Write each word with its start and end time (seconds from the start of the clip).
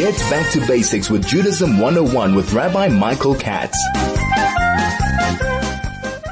Get 0.00 0.18
back 0.30 0.50
to 0.52 0.66
basics 0.66 1.10
with 1.10 1.26
Judaism 1.26 1.78
101 1.78 2.34
with 2.34 2.54
Rabbi 2.54 2.88
Michael 2.88 3.34
Katz. 3.34 3.76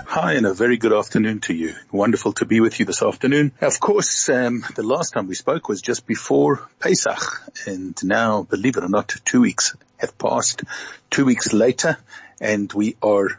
Hi 0.06 0.32
and 0.32 0.46
a 0.46 0.54
very 0.54 0.78
good 0.78 0.94
afternoon 0.94 1.40
to 1.40 1.52
you. 1.52 1.74
Wonderful 1.92 2.32
to 2.32 2.46
be 2.46 2.60
with 2.60 2.80
you 2.80 2.86
this 2.86 3.02
afternoon. 3.02 3.52
Of 3.60 3.78
course, 3.78 4.30
um, 4.30 4.64
the 4.74 4.82
last 4.82 5.12
time 5.12 5.26
we 5.26 5.34
spoke 5.34 5.68
was 5.68 5.82
just 5.82 6.06
before 6.06 6.66
Pesach 6.80 7.20
and 7.66 7.94
now, 8.02 8.44
believe 8.44 8.78
it 8.78 8.84
or 8.84 8.88
not, 8.88 9.14
two 9.26 9.42
weeks 9.42 9.76
have 9.98 10.16
passed. 10.16 10.64
Two 11.10 11.26
weeks 11.26 11.52
later 11.52 11.98
and 12.40 12.72
we 12.72 12.96
are 13.02 13.38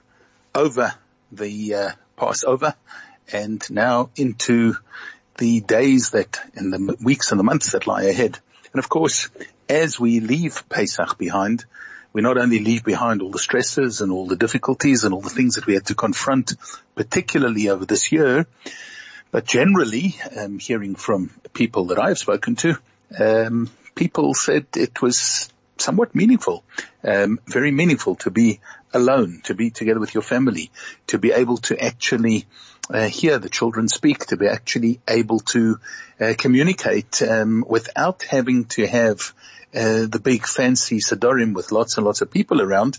over 0.54 0.94
the 1.32 1.74
uh, 1.74 1.90
Passover 2.18 2.76
and 3.34 3.68
now 3.72 4.12
into 4.16 4.76
the 5.40 5.62
days 5.62 6.12
that, 6.12 6.40
in 6.54 6.70
the 6.70 6.98
weeks 7.02 7.32
and 7.32 7.40
the 7.40 7.44
months 7.44 7.72
that 7.72 7.88
lie 7.88 8.04
ahead. 8.04 8.38
And 8.72 8.78
of 8.78 8.90
course, 8.90 9.28
as 9.70 10.00
we 10.00 10.20
leave 10.20 10.68
Pesach 10.68 11.18
behind, 11.18 11.66
we 12.12 12.22
not 12.22 12.38
only 12.38 12.60
leave 12.60 12.84
behind 12.84 13.22
all 13.22 13.30
the 13.30 13.40
stresses 13.40 14.02
and 14.02 14.12
all 14.12 14.26
the 14.26 14.36
difficulties 14.36 15.04
and 15.04 15.14
all 15.14 15.22
the 15.22 15.30
things 15.30 15.56
that 15.56 15.68
we 15.68 15.76
had 15.76 15.86
to 15.86 15.96
confront, 15.96 16.56
particularly 16.96 17.70
over 17.70 17.86
this 17.86 18.12
year, 18.12 18.48
but 19.32 19.46
generally, 19.46 20.16
um, 20.36 20.58
hearing 20.58 20.96
from 20.96 21.30
people 21.54 21.86
that 21.86 22.00
I've 22.00 22.18
spoken 22.18 22.56
to, 22.58 22.78
um, 23.20 23.70
people 23.94 24.34
said 24.34 24.66
it 24.76 25.04
was 25.04 25.50
somewhat 25.78 26.16
meaningful, 26.16 26.64
um, 27.04 27.40
very 27.46 27.72
meaningful 27.72 28.16
to 28.16 28.32
be 28.32 28.60
alone, 28.92 29.42
to 29.44 29.54
be 29.54 29.70
together 29.70 30.00
with 30.00 30.16
your 30.16 30.24
family, 30.24 30.72
to 31.08 31.20
be 31.20 31.32
able 31.32 31.58
to 31.58 31.80
actually 31.80 32.48
uh, 32.90 33.08
hear 33.08 33.40
the 33.40 33.50
children 33.50 33.88
speak, 33.88 34.26
to 34.28 34.38
be 34.38 34.48
actually 34.48 35.00
able 35.08 35.40
to 35.40 35.80
uh, 36.20 36.34
communicate 36.38 37.22
um, 37.22 37.64
without 37.68 38.24
having 38.24 38.66
to 38.66 38.88
have 38.88 39.34
uh, 39.76 40.08
the 40.08 40.22
big 40.24 40.46
fancy 40.46 40.98
Sidorim 40.98 41.54
with 41.54 41.72
lots 41.72 41.98
and 41.98 42.06
lots 42.06 42.22
of 42.22 42.32
people 42.32 42.62
around. 42.62 42.98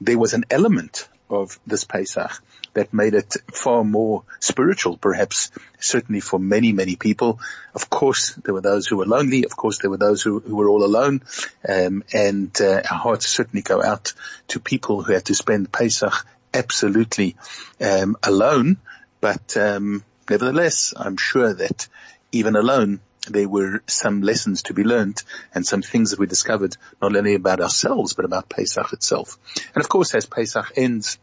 There 0.00 0.18
was 0.18 0.34
an 0.34 0.44
element 0.50 1.08
of 1.28 1.58
this 1.66 1.84
Pesach 1.84 2.30
that 2.74 2.94
made 2.94 3.14
it 3.14 3.36
far 3.52 3.84
more 3.84 4.22
spiritual, 4.40 4.96
perhaps, 4.96 5.50
certainly 5.78 6.20
for 6.20 6.38
many, 6.38 6.72
many 6.72 6.96
people. 6.96 7.40
Of 7.74 7.90
course, 7.90 8.34
there 8.34 8.54
were 8.54 8.60
those 8.60 8.86
who 8.86 8.96
were 8.96 9.06
lonely. 9.06 9.44
Of 9.44 9.56
course, 9.56 9.78
there 9.78 9.90
were 9.90 9.98
those 9.98 10.22
who, 10.22 10.40
who 10.40 10.56
were 10.56 10.68
all 10.68 10.84
alone. 10.84 11.22
Um, 11.68 12.04
and 12.12 12.56
uh, 12.60 12.82
our 12.90 12.98
hearts 12.98 13.28
certainly 13.28 13.62
go 13.62 13.82
out 13.82 14.14
to 14.48 14.60
people 14.60 15.02
who 15.02 15.12
had 15.12 15.26
to 15.26 15.34
spend 15.34 15.72
Pesach 15.72 16.14
absolutely 16.54 17.36
um, 17.80 18.16
alone. 18.22 18.78
But 19.22 19.56
um, 19.56 20.04
nevertheless, 20.28 20.92
I'm 20.96 21.16
sure 21.16 21.54
that 21.54 21.88
even 22.32 22.56
alone, 22.56 23.00
there 23.28 23.48
were 23.48 23.80
some 23.86 24.20
lessons 24.20 24.64
to 24.64 24.74
be 24.74 24.82
learned 24.82 25.22
and 25.54 25.64
some 25.64 25.80
things 25.80 26.10
that 26.10 26.18
we 26.18 26.26
discovered 26.26 26.76
not 27.00 27.14
only 27.14 27.36
about 27.36 27.60
ourselves 27.60 28.14
but 28.14 28.24
about 28.24 28.48
Pesach 28.48 28.92
itself. 28.92 29.38
And 29.74 29.82
of 29.82 29.88
course, 29.88 30.12
as 30.16 30.26
Pesach 30.26 30.72
ends, 30.74 31.18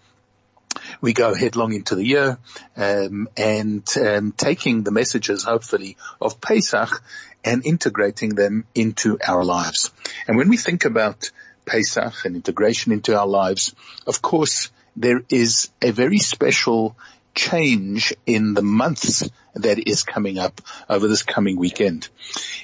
we 1.02 1.12
go 1.12 1.34
headlong 1.34 1.74
into 1.74 1.96
the 1.96 2.06
year 2.06 2.38
um, 2.78 3.28
and 3.36 3.86
um, 3.98 4.32
taking 4.32 4.84
the 4.84 4.92
messages, 4.92 5.44
hopefully, 5.44 5.98
of 6.22 6.40
Pesach 6.40 7.04
and 7.44 7.66
integrating 7.66 8.30
them 8.30 8.64
into 8.74 9.18
our 9.28 9.44
lives. 9.44 9.92
And 10.26 10.38
when 10.38 10.48
we 10.48 10.56
think 10.56 10.86
about 10.86 11.32
Pesach 11.66 12.24
and 12.24 12.38
integration 12.38 12.94
into 12.94 13.20
our 13.20 13.28
lives, 13.28 13.76
of 14.08 14.22
course, 14.22 14.70
there 14.96 15.22
is 15.30 15.70
a 15.82 15.92
very 15.92 16.20
special 16.20 16.96
change 17.34 18.14
in 18.26 18.54
the 18.54 18.62
months 18.62 19.30
that 19.56 19.88
is 19.88 20.04
coming 20.04 20.38
up 20.38 20.62
over 20.90 21.08
this 21.08 21.24
coming 21.24 21.58
weekend. 21.58 22.08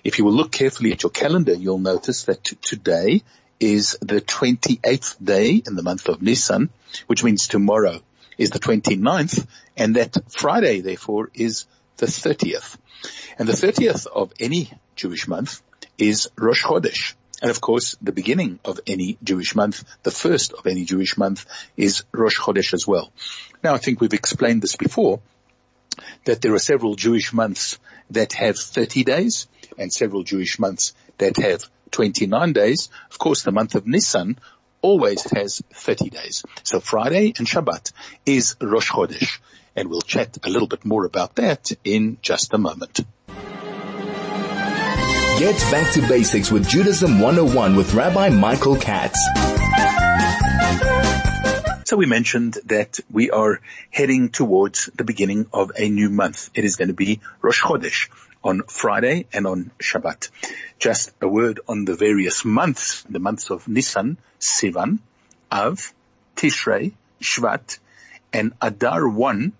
If 0.03 0.17
you 0.17 0.25
will 0.25 0.33
look 0.33 0.51
carefully 0.51 0.91
at 0.91 1.03
your 1.03 1.11
calendar, 1.11 1.53
you'll 1.53 1.79
notice 1.79 2.23
that 2.23 2.43
t- 2.43 2.57
today 2.61 3.23
is 3.59 3.97
the 4.01 4.21
28th 4.21 5.23
day 5.23 5.61
in 5.65 5.75
the 5.75 5.83
month 5.83 6.07
of 6.09 6.21
Nisan, 6.21 6.69
which 7.07 7.23
means 7.23 7.47
tomorrow 7.47 8.01
is 8.37 8.49
the 8.49 8.59
29th, 8.59 9.47
and 9.77 9.95
that 9.95 10.17
Friday, 10.29 10.81
therefore, 10.81 11.29
is 11.33 11.65
the 11.97 12.05
30th. 12.05 12.77
And 13.37 13.47
the 13.47 13.53
30th 13.53 14.07
of 14.07 14.33
any 14.39 14.71
Jewish 14.95 15.27
month 15.27 15.61
is 15.97 16.29
Rosh 16.37 16.63
Chodesh. 16.63 17.13
And 17.45 17.51
of 17.51 17.61
course, 17.61 17.95
the 18.01 18.11
beginning 18.11 18.57
of 18.65 18.79
any 18.87 19.19
Jewish 19.23 19.53
month, 19.53 19.83
the 20.01 20.09
first 20.09 20.53
of 20.53 20.65
any 20.65 20.83
Jewish 20.83 21.15
month 21.15 21.45
is 21.77 22.03
Rosh 22.11 22.39
Chodesh 22.39 22.73
as 22.73 22.87
well. 22.87 23.11
Now, 23.63 23.75
I 23.75 23.77
think 23.77 24.01
we've 24.01 24.15
explained 24.15 24.63
this 24.63 24.75
before, 24.75 25.19
that 26.23 26.41
there 26.41 26.55
are 26.55 26.59
several 26.73 26.95
Jewish 26.95 27.33
months 27.33 27.77
that 28.09 28.33
have 28.33 28.57
30 28.57 29.03
days 29.03 29.45
and 29.77 29.93
several 29.93 30.23
Jewish 30.23 30.57
months 30.57 30.95
that 31.19 31.37
have 31.37 31.69
29 31.91 32.51
days. 32.53 32.89
Of 33.11 33.19
course, 33.19 33.43
the 33.43 33.51
month 33.51 33.75
of 33.75 33.85
Nisan 33.85 34.39
always 34.81 35.21
has 35.29 35.61
30 35.71 36.09
days. 36.09 36.43
So 36.63 36.79
Friday 36.79 37.35
and 37.37 37.45
Shabbat 37.45 37.91
is 38.25 38.55
Rosh 38.59 38.89
Chodesh. 38.89 39.37
And 39.75 39.91
we'll 39.91 40.01
chat 40.01 40.39
a 40.43 40.49
little 40.49 40.67
bit 40.67 40.83
more 40.83 41.05
about 41.05 41.35
that 41.35 41.71
in 41.83 42.17
just 42.23 42.55
a 42.55 42.57
moment. 42.57 43.01
Get 45.37 45.59
back 45.69 45.91
to 45.91 46.07
basics 46.07 46.49
with 46.49 46.65
Judaism 46.65 47.19
101 47.19 47.75
with 47.75 47.93
Rabbi 47.93 48.29
Michael 48.29 48.77
Katz. 48.77 49.19
So 51.83 51.97
we 51.97 52.05
mentioned 52.05 52.57
that 52.67 53.01
we 53.11 53.31
are 53.31 53.59
heading 53.91 54.29
towards 54.29 54.89
the 54.95 55.03
beginning 55.03 55.47
of 55.51 55.73
a 55.77 55.89
new 55.89 56.09
month. 56.09 56.51
It 56.55 56.63
is 56.63 56.77
going 56.77 56.87
to 56.87 56.93
be 56.93 57.19
Rosh 57.41 57.61
Chodesh 57.61 58.09
on 58.45 58.63
Friday 58.63 59.27
and 59.33 59.45
on 59.45 59.71
Shabbat. 59.77 60.29
Just 60.79 61.11
a 61.19 61.27
word 61.27 61.59
on 61.67 61.83
the 61.83 61.95
various 61.95 62.45
months, 62.45 63.03
the 63.09 63.19
months 63.19 63.49
of 63.49 63.67
Nisan, 63.67 64.17
Sivan, 64.39 64.99
Av, 65.51 65.93
Tishrei, 66.37 66.93
Shvat, 67.21 67.77
and 68.31 68.53
Adar 68.61 69.05
1 69.05 69.51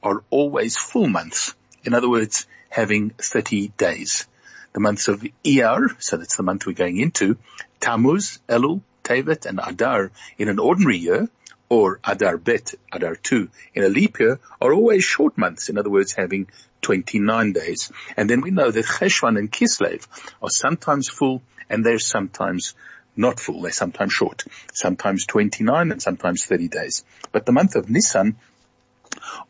are 0.00 0.22
always 0.30 0.76
full 0.76 1.08
months. 1.08 1.56
In 1.82 1.92
other 1.92 2.08
words, 2.08 2.46
having 2.70 3.10
30 3.10 3.72
days 3.76 4.28
the 4.74 4.80
months 4.80 5.08
of 5.08 5.24
Iyar, 5.44 6.02
so 6.02 6.16
that's 6.18 6.36
the 6.36 6.42
month 6.42 6.66
we're 6.66 6.72
going 6.72 6.98
into, 6.98 7.38
Tammuz, 7.80 8.40
Elul, 8.48 8.82
Tevet, 9.04 9.46
and 9.46 9.60
Adar 9.64 10.10
in 10.36 10.48
an 10.48 10.58
ordinary 10.58 10.98
year, 10.98 11.28
or 11.68 12.00
Adar 12.04 12.36
Bet, 12.36 12.74
Adar 12.92 13.16
2 13.16 13.48
in 13.74 13.84
a 13.84 13.88
leap 13.88 14.18
year, 14.18 14.40
are 14.60 14.72
always 14.72 15.04
short 15.04 15.38
months, 15.38 15.68
in 15.68 15.78
other 15.78 15.90
words, 15.90 16.12
having 16.12 16.48
29 16.82 17.52
days. 17.52 17.90
And 18.16 18.28
then 18.28 18.40
we 18.40 18.50
know 18.50 18.70
that 18.70 18.84
Cheshvan 18.84 19.38
and 19.38 19.50
Kislev 19.50 20.06
are 20.42 20.50
sometimes 20.50 21.08
full 21.08 21.42
and 21.70 21.84
they're 21.84 21.98
sometimes 21.98 22.74
not 23.16 23.40
full. 23.40 23.62
They're 23.62 23.72
sometimes 23.72 24.12
short, 24.12 24.44
sometimes 24.72 25.24
29 25.26 25.92
and 25.92 26.02
sometimes 26.02 26.44
30 26.44 26.68
days. 26.68 27.04
But 27.32 27.46
the 27.46 27.52
month 27.52 27.76
of 27.76 27.88
Nisan 27.88 28.36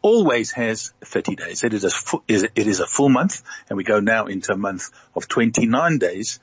always 0.02 0.52
has 0.52 0.92
30 1.02 1.36
days. 1.36 1.64
It 1.64 1.74
is 1.74 1.84
a 1.84 1.90
full, 1.90 2.22
it 2.28 2.50
is 2.56 2.80
a 2.80 2.86
full 2.86 3.08
month 3.08 3.42
and 3.68 3.76
we 3.76 3.84
go 3.84 4.00
now 4.00 4.26
into 4.26 4.52
a 4.52 4.56
month 4.56 4.90
of 5.14 5.28
29 5.28 5.98
days 5.98 6.40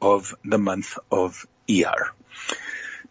of 0.00 0.34
the 0.44 0.58
month 0.58 0.98
of 1.10 1.46
ER. 1.70 2.12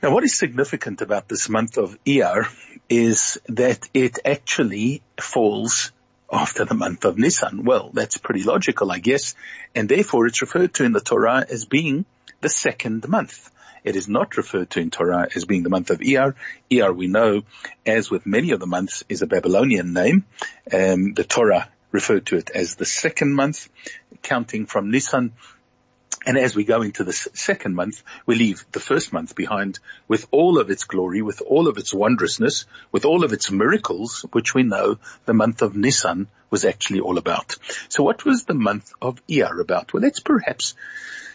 Now 0.01 0.13
what 0.13 0.23
is 0.23 0.35
significant 0.35 1.01
about 1.01 1.27
this 1.27 1.47
month 1.49 1.77
of 1.77 1.97
ER 2.07 2.47
is 2.89 3.39
that 3.47 3.87
it 3.93 4.19
actually 4.25 5.01
falls 5.19 5.91
after 6.31 6.65
the 6.65 6.73
month 6.73 7.05
of 7.05 7.17
Nisan. 7.17 7.63
Well, 7.63 7.91
that's 7.93 8.17
pretty 8.17 8.43
logical, 8.43 8.91
I 8.91 8.99
guess. 8.99 9.35
And 9.75 9.87
therefore 9.87 10.27
it's 10.27 10.41
referred 10.41 10.73
to 10.75 10.85
in 10.85 10.91
the 10.91 11.01
Torah 11.01 11.45
as 11.49 11.65
being 11.65 12.05
the 12.41 12.49
second 12.49 13.07
month. 13.07 13.49
It 13.83 13.95
is 13.95 14.07
not 14.07 14.37
referred 14.37 14.69
to 14.71 14.79
in 14.79 14.91
Torah 14.91 15.27
as 15.35 15.45
being 15.45 15.63
the 15.63 15.69
month 15.69 15.89
of 15.89 15.99
Iyar. 15.99 16.35
Iyar, 16.69 16.95
we 16.95 17.07
know, 17.07 17.43
as 17.85 18.11
with 18.11 18.25
many 18.25 18.51
of 18.51 18.59
the 18.59 18.67
months, 18.67 19.03
is 19.09 19.21
a 19.21 19.27
Babylonian 19.27 19.93
name. 19.93 20.25
Um, 20.71 21.13
the 21.13 21.23
Torah 21.23 21.69
referred 21.91 22.27
to 22.27 22.37
it 22.37 22.49
as 22.51 22.75
the 22.75 22.85
second 22.85 23.33
month, 23.33 23.69
counting 24.21 24.65
from 24.65 24.91
Nisan. 24.91 25.33
And 26.23 26.37
as 26.37 26.55
we 26.55 26.63
go 26.63 26.83
into 26.83 27.03
the 27.03 27.13
second 27.13 27.73
month, 27.73 28.03
we 28.27 28.35
leave 28.35 28.63
the 28.71 28.79
first 28.79 29.11
month 29.11 29.35
behind 29.35 29.79
with 30.07 30.27
all 30.29 30.59
of 30.59 30.69
its 30.69 30.83
glory, 30.83 31.23
with 31.23 31.41
all 31.41 31.67
of 31.67 31.77
its 31.77 31.91
wondrousness, 31.91 32.65
with 32.91 33.05
all 33.05 33.23
of 33.23 33.33
its 33.33 33.49
miracles, 33.49 34.23
which 34.31 34.53
we 34.53 34.61
know 34.61 34.99
the 35.25 35.33
month 35.33 35.63
of 35.63 35.75
Nisan 35.75 36.27
was 36.51 36.63
actually 36.63 36.99
all 36.99 37.17
about. 37.17 37.55
So 37.89 38.03
what 38.03 38.23
was 38.23 38.43
the 38.43 38.53
month 38.53 38.91
of 39.01 39.25
Iyar 39.25 39.59
about? 39.59 39.93
Well, 39.93 40.03
let's 40.03 40.19
perhaps 40.19 40.75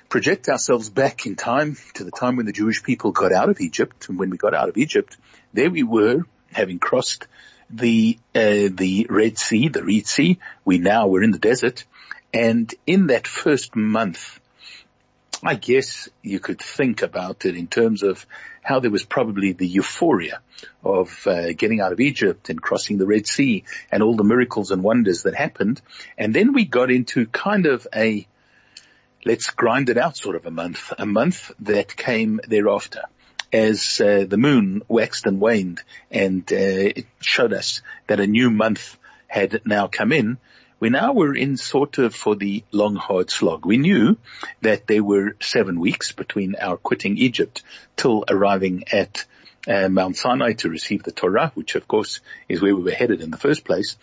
project 0.08 0.48
ourselves 0.48 0.90
back 0.90 1.26
in 1.26 1.36
time 1.36 1.76
to 1.94 2.04
the 2.04 2.10
time 2.10 2.36
when 2.36 2.46
the 2.46 2.52
Jewish 2.52 2.82
people 2.82 3.12
got 3.12 3.32
out 3.32 3.48
of 3.48 3.60
Egypt. 3.60 4.08
And 4.08 4.18
when 4.18 4.30
we 4.30 4.36
got 4.36 4.54
out 4.54 4.68
of 4.68 4.76
Egypt, 4.76 5.16
there 5.52 5.70
we 5.70 5.82
were 5.82 6.22
having 6.52 6.78
crossed 6.78 7.26
the, 7.70 8.18
uh, 8.34 8.70
the 8.70 9.06
Red 9.10 9.38
Sea, 9.38 9.68
the 9.68 9.82
Reed 9.82 10.06
Sea. 10.06 10.38
We 10.64 10.78
now 10.78 11.08
were 11.08 11.22
in 11.22 11.32
the 11.32 11.38
desert. 11.38 11.84
And 12.32 12.72
in 12.86 13.08
that 13.08 13.26
first 13.26 13.74
month, 13.74 14.40
I 15.42 15.54
guess 15.54 16.08
you 16.22 16.40
could 16.40 16.60
think 16.60 17.02
about 17.02 17.44
it 17.44 17.56
in 17.56 17.66
terms 17.66 18.02
of 18.02 18.26
how 18.62 18.80
there 18.80 18.90
was 18.90 19.04
probably 19.04 19.52
the 19.52 19.66
euphoria 19.66 20.40
of 20.82 21.26
uh, 21.26 21.52
getting 21.52 21.80
out 21.80 21.92
of 21.92 22.00
Egypt 22.00 22.48
and 22.48 22.60
crossing 22.60 22.98
the 22.98 23.06
Red 23.06 23.26
Sea 23.26 23.64
and 23.92 24.02
all 24.02 24.16
the 24.16 24.24
miracles 24.24 24.70
and 24.70 24.82
wonders 24.82 25.22
that 25.22 25.34
happened. 25.34 25.80
And 26.16 26.34
then 26.34 26.52
we 26.52 26.64
got 26.64 26.90
into 26.90 27.26
kind 27.26 27.66
of 27.66 27.86
a 27.94 28.26
let's 29.26 29.50
grind 29.50 29.90
it 29.90 29.98
out 29.98 30.16
sort 30.16 30.36
of 30.36 30.46
a 30.46 30.50
month, 30.52 30.92
a 30.96 31.04
month 31.04 31.50
that 31.58 31.96
came 31.96 32.40
thereafter 32.46 33.02
as 33.52 34.00
uh, 34.00 34.24
the 34.26 34.36
moon 34.36 34.82
waxed 34.86 35.26
and 35.26 35.40
waned 35.40 35.82
and 36.12 36.44
uh, 36.52 37.00
it 37.00 37.06
showed 37.20 37.52
us 37.52 37.82
that 38.06 38.20
a 38.20 38.26
new 38.26 38.50
month 38.50 38.96
had 39.26 39.62
now 39.64 39.88
come 39.88 40.12
in, 40.12 40.38
we 40.78 40.90
now 40.90 41.12
were 41.12 41.34
in 41.34 41.56
sort 41.56 41.98
of 41.98 42.14
for 42.14 42.36
the 42.36 42.62
long 42.70 42.94
hard 42.94 43.30
slog. 43.30 43.66
We 43.66 43.78
knew 43.78 44.16
that 44.60 44.86
there 44.86 45.02
were 45.02 45.34
seven 45.40 45.80
weeks 45.80 46.12
between 46.12 46.54
our 46.54 46.76
quitting 46.76 47.18
Egypt 47.18 47.64
till 47.96 48.24
arriving 48.28 48.84
at 48.92 49.24
uh, 49.66 49.88
Mount 49.88 50.16
Sinai 50.16 50.52
to 50.52 50.68
receive 50.68 51.02
the 51.02 51.10
Torah, 51.10 51.50
which 51.54 51.74
of 51.74 51.88
course 51.88 52.20
is 52.48 52.62
where 52.62 52.76
we 52.76 52.82
were 52.82 52.90
headed 52.92 53.20
in 53.22 53.32
the 53.32 53.38
first 53.38 53.64
place. 53.64 53.96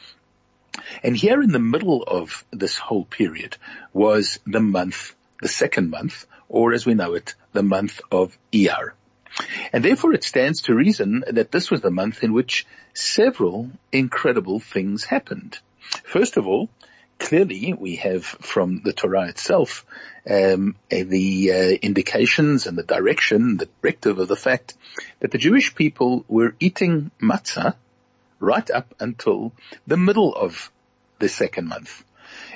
And 1.03 1.15
here 1.15 1.41
in 1.41 1.51
the 1.51 1.59
middle 1.59 2.03
of 2.03 2.43
this 2.51 2.77
whole 2.77 3.05
period 3.05 3.57
was 3.93 4.39
the 4.45 4.59
month, 4.59 5.13
the 5.41 5.47
second 5.47 5.89
month, 5.89 6.25
or 6.49 6.73
as 6.73 6.85
we 6.85 6.93
know 6.93 7.13
it, 7.13 7.35
the 7.51 7.63
month 7.63 8.01
of 8.11 8.37
Iyar. 8.51 8.93
And 9.71 9.83
therefore 9.83 10.13
it 10.13 10.23
stands 10.23 10.61
to 10.63 10.75
reason 10.75 11.23
that 11.27 11.51
this 11.51 11.71
was 11.71 11.81
the 11.81 11.91
month 11.91 12.23
in 12.23 12.33
which 12.33 12.67
several 12.93 13.71
incredible 13.91 14.59
things 14.59 15.03
happened. 15.03 15.57
First 16.03 16.37
of 16.37 16.47
all, 16.47 16.69
clearly 17.17 17.73
we 17.73 17.95
have 17.97 18.25
from 18.25 18.81
the 18.83 18.93
Torah 18.93 19.29
itself 19.29 19.85
um, 20.29 20.75
the 20.89 21.51
uh, 21.51 21.55
indications 21.81 22.67
and 22.67 22.77
the 22.77 22.83
direction, 22.83 23.57
the 23.57 23.69
directive 23.81 24.19
of 24.19 24.27
the 24.27 24.35
fact 24.35 24.75
that 25.19 25.31
the 25.31 25.37
Jewish 25.37 25.73
people 25.75 26.25
were 26.27 26.55
eating 26.59 27.11
matzah 27.21 27.75
right 28.43 28.69
up 28.69 28.93
until 28.99 29.53
the 29.87 29.97
middle 29.97 30.35
of 30.35 30.71
the 31.19 31.29
second 31.29 31.67
month. 31.69 32.03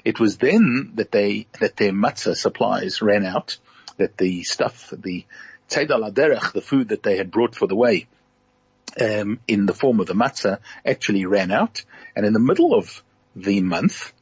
It 0.04 0.20
was 0.20 0.38
then 0.38 0.92
that 0.96 1.12
they 1.12 1.48
that 1.60 1.78
their 1.78 1.92
matzah 1.92 2.36
supplies 2.36 3.02
ran 3.02 3.26
out, 3.26 3.58
that 3.98 4.18
the 4.18 4.44
stuff, 4.44 4.94
the 4.96 5.26
tzeidah 5.70 6.12
laderech, 6.12 6.54
the 6.54 6.62
food 6.62 6.90
that 6.90 7.04
they 7.04 7.18
had 7.18 7.32
brought 7.32 7.56
for 7.56 7.68
the 7.68 7.76
way, 7.76 8.08
um, 9.00 9.40
in 9.48 9.66
the 9.66 9.74
form 9.74 10.00
of 10.00 10.08
the 10.08 10.14
matzah, 10.14 10.60
actually 10.86 11.26
ran 11.26 11.52
out, 11.52 11.84
and 12.16 12.26
in 12.26 12.34
the 12.34 12.40
middle 12.40 12.74
of 12.74 13.04
the 13.36 13.62
month, 13.62 14.14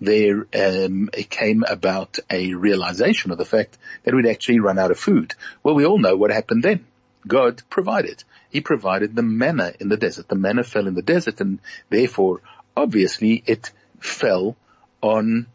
there 0.00 0.46
um, 0.54 1.10
it 1.12 1.30
came 1.30 1.64
about 1.68 2.18
a 2.30 2.54
realization 2.54 3.30
of 3.30 3.38
the 3.38 3.44
fact 3.44 3.78
that 4.02 4.14
we'd 4.14 4.26
actually 4.26 4.60
run 4.60 4.78
out 4.78 4.90
of 4.90 4.98
food. 4.98 5.34
Well, 5.62 5.74
we 5.74 5.86
all 5.86 5.98
know 5.98 6.16
what 6.16 6.32
happened 6.32 6.62
then. 6.62 6.86
God 7.26 7.62
provided. 7.70 8.24
He 8.50 8.60
provided 8.60 9.14
the 9.14 9.22
manna 9.22 9.72
in 9.78 9.88
the 9.88 9.96
desert. 9.96 10.28
The 10.28 10.34
manna 10.34 10.64
fell 10.64 10.86
in 10.86 10.94
the 10.94 11.02
desert 11.02 11.40
and 11.40 11.60
therefore, 11.88 12.40
obviously, 12.76 13.42
it 13.46 13.70
fell 14.00 14.56
on 15.00 15.46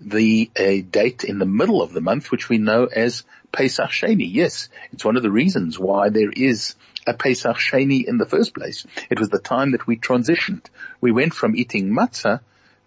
the 0.00 0.50
uh, 0.58 0.84
date 0.90 1.24
in 1.24 1.38
the 1.38 1.46
middle 1.46 1.80
of 1.80 1.92
the 1.92 2.00
month, 2.00 2.30
which 2.30 2.48
we 2.48 2.58
know 2.58 2.86
as 2.86 3.22
Pesach 3.52 3.90
Sheni. 3.90 4.28
Yes, 4.30 4.68
it's 4.92 5.04
one 5.04 5.16
of 5.16 5.22
the 5.22 5.30
reasons 5.30 5.78
why 5.78 6.08
there 6.08 6.30
is 6.30 6.74
a 7.06 7.14
Pesach 7.14 7.56
Sheni 7.56 8.04
in 8.04 8.18
the 8.18 8.26
first 8.26 8.54
place. 8.54 8.86
It 9.10 9.20
was 9.20 9.28
the 9.28 9.38
time 9.38 9.72
that 9.72 9.86
we 9.86 9.96
transitioned. 9.96 10.64
We 11.00 11.12
went 11.12 11.34
from 11.34 11.56
eating 11.56 11.90
matzah 11.90 12.40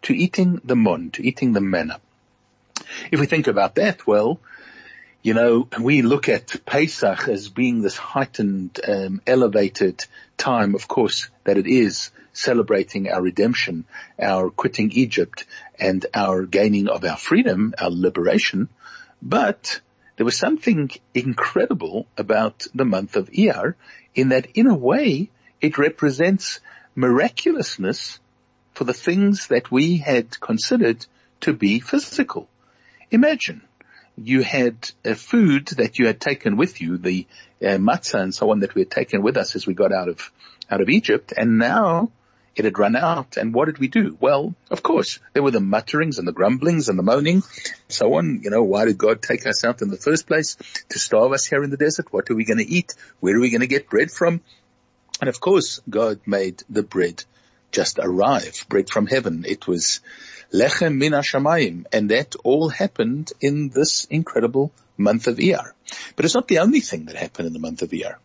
to 0.04 0.14
eating 0.14 0.62
the 0.64 0.76
mon, 0.76 1.12
to 1.12 1.26
eating 1.26 1.54
the 1.54 1.62
manna. 1.62 2.00
If 3.12 3.20
we 3.20 3.26
think 3.26 3.48
about 3.48 3.76
that, 3.76 4.06
well, 4.06 4.40
you 5.25 5.33
know, 5.33 5.68
we 5.81 6.04
look 6.04 6.30
at 6.30 6.56
Pesach 6.68 7.27
as 7.27 7.50
being 7.50 7.81
this 7.81 7.98
heightened, 7.98 8.80
um, 8.88 9.22
elevated 9.25 10.06
time, 10.38 10.75
of 10.75 10.88
course, 10.88 11.30
that 11.45 11.57
it 11.57 11.66
is 11.66 12.12
celebrating 12.31 13.10
our 13.10 13.24
redemption, 13.24 13.86
our 14.19 14.51
quitting 14.51 14.92
Egypt, 14.92 15.48
and 15.80 16.06
our 16.13 16.45
gaining 16.45 16.88
of 16.88 17.04
our 17.04 17.18
freedom, 17.18 17.74
our 17.80 17.89
liberation. 17.89 18.69
But 19.19 19.81
there 20.16 20.27
was 20.27 20.38
something 20.38 20.92
incredible 21.16 22.06
about 22.19 22.68
the 22.75 22.86
month 22.86 23.16
of 23.16 23.31
Iyar 23.31 23.74
in 24.13 24.30
that 24.30 24.50
in 24.54 24.68
a 24.68 24.75
way 24.75 25.31
it 25.60 25.80
represents 25.80 26.60
miraculousness 26.94 28.19
for 28.75 28.83
the 28.83 28.94
things 28.94 29.48
that 29.48 29.72
we 29.72 29.98
had 29.98 30.39
considered 30.39 31.04
to 31.42 31.51
be 31.51 31.80
physical. 31.80 32.48
Imagine 33.10 33.63
you 34.17 34.41
had 34.41 34.91
a 35.03 35.15
food 35.15 35.67
that 35.77 36.00
you 36.00 36.07
had 36.07 36.19
taken 36.21 36.57
with 36.57 36.81
you, 36.81 36.97
the 36.97 37.27
uh, 37.62 37.77
matzah 37.77 38.21
and 38.21 38.33
so 38.33 38.51
on 38.51 38.59
that 38.59 38.75
we 38.75 38.81
had 38.81 38.91
taken 38.91 39.21
with 39.21 39.38
us 39.38 39.56
as 39.56 39.67
we 39.67 39.73
got 39.73 39.91
out 39.91 40.09
of, 40.09 40.31
out 40.69 40.81
of 40.81 40.89
Egypt, 40.89 41.33
and 41.35 41.57
now 41.57 42.12
it 42.56 42.65
had 42.65 42.79
run 42.79 42.95
out. 42.95 43.38
And 43.38 43.53
what 43.53 43.65
did 43.65 43.79
we 43.79 43.88
do? 43.88 44.17
Well, 44.19 44.56
of 44.71 44.81
course, 44.81 45.19
there 45.33 45.44
were 45.44 45.51
the 45.51 45.59
mutterings 45.59 46.19
and 46.19 46.27
the 46.27 46.31
grumblings 46.31 46.88
and 46.88 46.97
the 46.97 47.03
moaning, 47.03 47.44
so 47.89 48.13
on. 48.15 48.41
You 48.44 48.50
know, 48.50 48.63
why 48.63 48.85
did 48.85 48.97
God 48.97 49.21
take 49.21 49.45
us 49.45 49.63
out 49.63 49.81
in 49.81 49.89
the 49.89 49.97
first 49.97 50.27
place? 50.27 50.56
To 50.89 51.00
starve 51.00 51.33
us 51.33 51.45
here 51.45 51.63
in 51.63 51.69
the 51.69 51.77
desert? 51.77 52.12
What 52.12 52.29
are 52.29 52.35
we 52.35 52.45
going 52.45 52.59
to 52.59 52.67
eat? 52.67 52.94
Where 53.19 53.35
are 53.35 53.41
we 53.41 53.50
going 53.50 53.62
to 53.62 53.67
get 53.67 53.89
bread 53.89 54.12
from? 54.12 54.41
And 55.19 55.29
of 55.29 55.39
course, 55.39 55.81
God 55.89 56.21
made 56.25 56.63
the 56.69 56.83
bread 56.83 57.23
just 57.71 58.00
arrive, 58.00 58.65
bread 58.69 58.89
from 58.89 59.07
heaven. 59.07 59.45
It 59.47 59.67
was 59.67 60.01
lechem 60.53 60.97
min 60.97 61.13
hashamayim, 61.13 61.85
and 61.91 62.09
that 62.12 62.35
all 62.44 62.69
happened 62.69 63.31
in 63.41 63.69
this 63.69 64.06
incredible 64.06 64.71
month 64.97 65.27
of 65.27 65.38
Iyar. 65.38 65.71
But 66.15 66.25
it's 66.25 66.35
not 66.35 66.47
the 66.47 66.59
only 66.59 66.79
thing 66.79 67.06
that 67.06 67.15
happened 67.15 67.47
in 67.47 67.53
the 67.53 67.59
month 67.59 67.81
of 67.81 67.89
Iyar. 67.89 68.15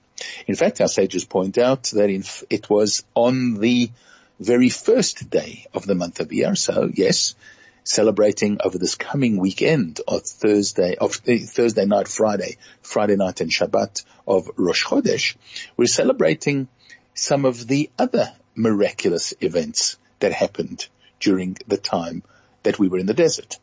In 0.47 0.55
fact, 0.55 0.81
our 0.81 0.89
sages 0.89 1.25
point 1.25 1.59
out 1.59 1.85
that 1.95 2.11
it 2.51 2.71
was 2.71 3.05
on 3.15 3.55
the 3.55 3.91
very 4.39 4.69
first 4.69 5.29
day 5.31 5.67
of 5.75 5.87
the 5.87 5.95
month 5.95 6.21
of 6.21 6.29
Iyar. 6.29 6.57
So 6.57 6.91
yes, 6.93 7.35
celebrating 7.85 8.59
over 8.63 8.79
this 8.79 8.95
coming 8.95 9.39
weekend 9.39 10.01
of 10.07 10.23
Thursday, 10.23 10.97
of 10.97 11.21
eh, 11.27 11.39
Thursday 11.45 11.87
night, 11.87 12.09
Friday, 12.09 12.57
Friday 12.83 13.17
night 13.17 13.41
and 13.41 13.51
Shabbat 13.51 14.05
of 14.27 14.51
Rosh 14.57 14.85
Chodesh, 14.85 15.37
we're 15.77 15.87
celebrating 15.87 16.69
some 17.15 17.45
of 17.45 17.67
the 17.67 17.91
other 17.99 18.33
miraculous 18.55 19.35
events 19.41 19.97
that 20.21 20.33
happened 20.33 20.87
during 21.19 21.57
the 21.67 21.77
time 21.77 22.23
that 22.63 22.79
we 22.79 22.89
were 22.89 22.99
in 22.99 23.07
the 23.07 23.15
desert. 23.15 23.59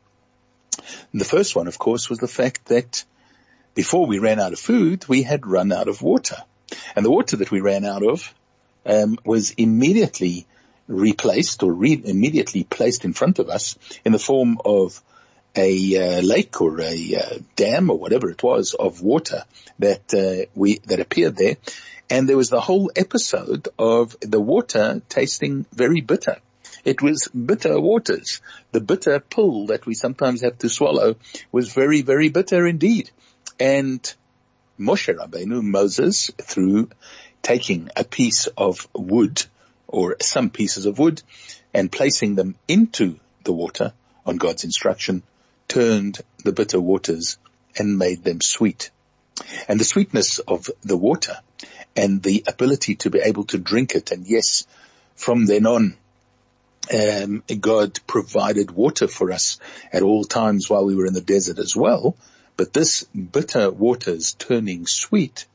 And 1.11 1.21
the 1.21 1.25
first 1.25 1.55
one, 1.55 1.67
of 1.67 1.79
course, 1.79 2.09
was 2.09 2.19
the 2.19 2.27
fact 2.27 2.65
that 2.65 3.03
before 3.73 4.05
we 4.05 4.19
ran 4.19 4.39
out 4.39 4.53
of 4.53 4.59
food, 4.59 5.07
we 5.07 5.23
had 5.23 5.45
run 5.45 5.71
out 5.71 5.87
of 5.87 6.01
water. 6.01 6.37
And 6.95 7.05
the 7.05 7.11
water 7.11 7.37
that 7.37 7.51
we 7.51 7.61
ran 7.61 7.85
out 7.85 8.03
of 8.03 8.33
um, 8.85 9.17
was 9.25 9.51
immediately 9.51 10.47
replaced 10.87 11.63
or 11.63 11.71
re- 11.71 12.01
immediately 12.03 12.63
placed 12.63 13.05
in 13.05 13.13
front 13.13 13.39
of 13.39 13.49
us 13.49 13.77
in 14.05 14.13
the 14.13 14.19
form 14.19 14.57
of 14.63 15.01
a 15.55 15.97
uh, 15.97 16.21
lake 16.21 16.61
or 16.61 16.79
a 16.81 17.15
uh, 17.15 17.39
dam 17.55 17.89
or 17.89 17.97
whatever 17.97 18.29
it 18.29 18.43
was 18.43 18.73
of 18.73 19.01
water 19.01 19.43
that 19.79 20.13
uh, 20.13 20.49
we 20.55 20.77
that 20.85 20.99
appeared 20.99 21.35
there 21.35 21.57
and 22.09 22.27
there 22.27 22.37
was 22.37 22.49
the 22.49 22.61
whole 22.61 22.91
episode 22.95 23.67
of 23.77 24.15
the 24.21 24.39
water 24.39 25.01
tasting 25.09 25.65
very 25.73 26.01
bitter. 26.01 26.37
It 26.85 27.01
was 27.01 27.27
bitter 27.27 27.79
waters. 27.79 28.41
The 28.71 28.79
bitter 28.79 29.19
pill 29.19 29.67
that 29.67 29.85
we 29.85 29.93
sometimes 29.93 30.41
have 30.41 30.57
to 30.59 30.69
swallow 30.69 31.17
was 31.51 31.73
very, 31.73 32.01
very 32.01 32.29
bitter 32.29 32.65
indeed. 32.65 33.09
And 33.59 34.01
Moshe 34.79 35.13
Rabbeinu, 35.13 35.61
Moses, 35.61 36.31
through 36.37 36.89
taking 37.41 37.89
a 37.95 38.03
piece 38.03 38.47
of 38.57 38.87
wood 38.93 39.43
or 39.87 40.15
some 40.21 40.49
pieces 40.49 40.85
of 40.85 40.99
wood 40.99 41.21
and 41.73 41.91
placing 41.91 42.35
them 42.35 42.55
into 42.67 43.19
the 43.43 43.53
water 43.53 43.93
on 44.25 44.37
God's 44.37 44.63
instruction, 44.63 45.23
turned 45.67 46.19
the 46.43 46.53
bitter 46.53 46.79
waters 46.79 47.37
and 47.77 47.97
made 47.97 48.23
them 48.23 48.39
sweet. 48.39 48.91
And 49.67 49.79
the 49.79 49.85
sweetness 49.85 50.39
of 50.39 50.69
the 50.83 50.97
water 50.97 51.39
and 51.97 52.21
the 52.21 52.43
ability 52.47 52.95
to 52.95 53.09
be 53.09 53.19
able 53.19 53.43
to 53.45 53.57
drink 53.57 53.95
it. 53.95 54.11
And 54.11 54.25
yes, 54.25 54.65
from 55.15 55.47
then 55.47 55.65
on, 55.65 55.97
um, 56.93 57.43
God 57.59 57.99
provided 58.07 58.71
water 58.71 59.07
for 59.07 59.31
us 59.31 59.59
at 59.91 60.03
all 60.03 60.23
times 60.23 60.69
while 60.69 60.85
we 60.85 60.95
were 60.95 61.07
in 61.07 61.13
the 61.13 61.21
desert 61.21 61.59
as 61.59 61.75
well. 61.75 62.15
But 62.55 62.71
this 62.71 63.03
bitter 63.03 63.69
waters 63.69 64.33
turning 64.33 64.85
sweet 64.87 65.47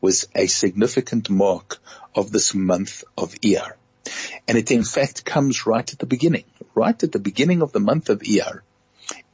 was 0.00 0.28
a 0.34 0.46
significant 0.46 1.28
mark 1.30 1.78
of 2.14 2.30
this 2.30 2.54
month 2.54 3.02
of 3.16 3.34
Iyar. 3.40 3.72
And 4.46 4.56
it 4.56 4.70
in 4.70 4.84
fact 4.84 5.24
comes 5.24 5.66
right 5.66 5.90
at 5.92 5.98
the 5.98 6.06
beginning. 6.06 6.44
Right 6.74 7.02
at 7.02 7.12
the 7.12 7.18
beginning 7.18 7.62
of 7.62 7.72
the 7.72 7.80
month 7.80 8.10
of 8.10 8.20
Iyar 8.20 8.60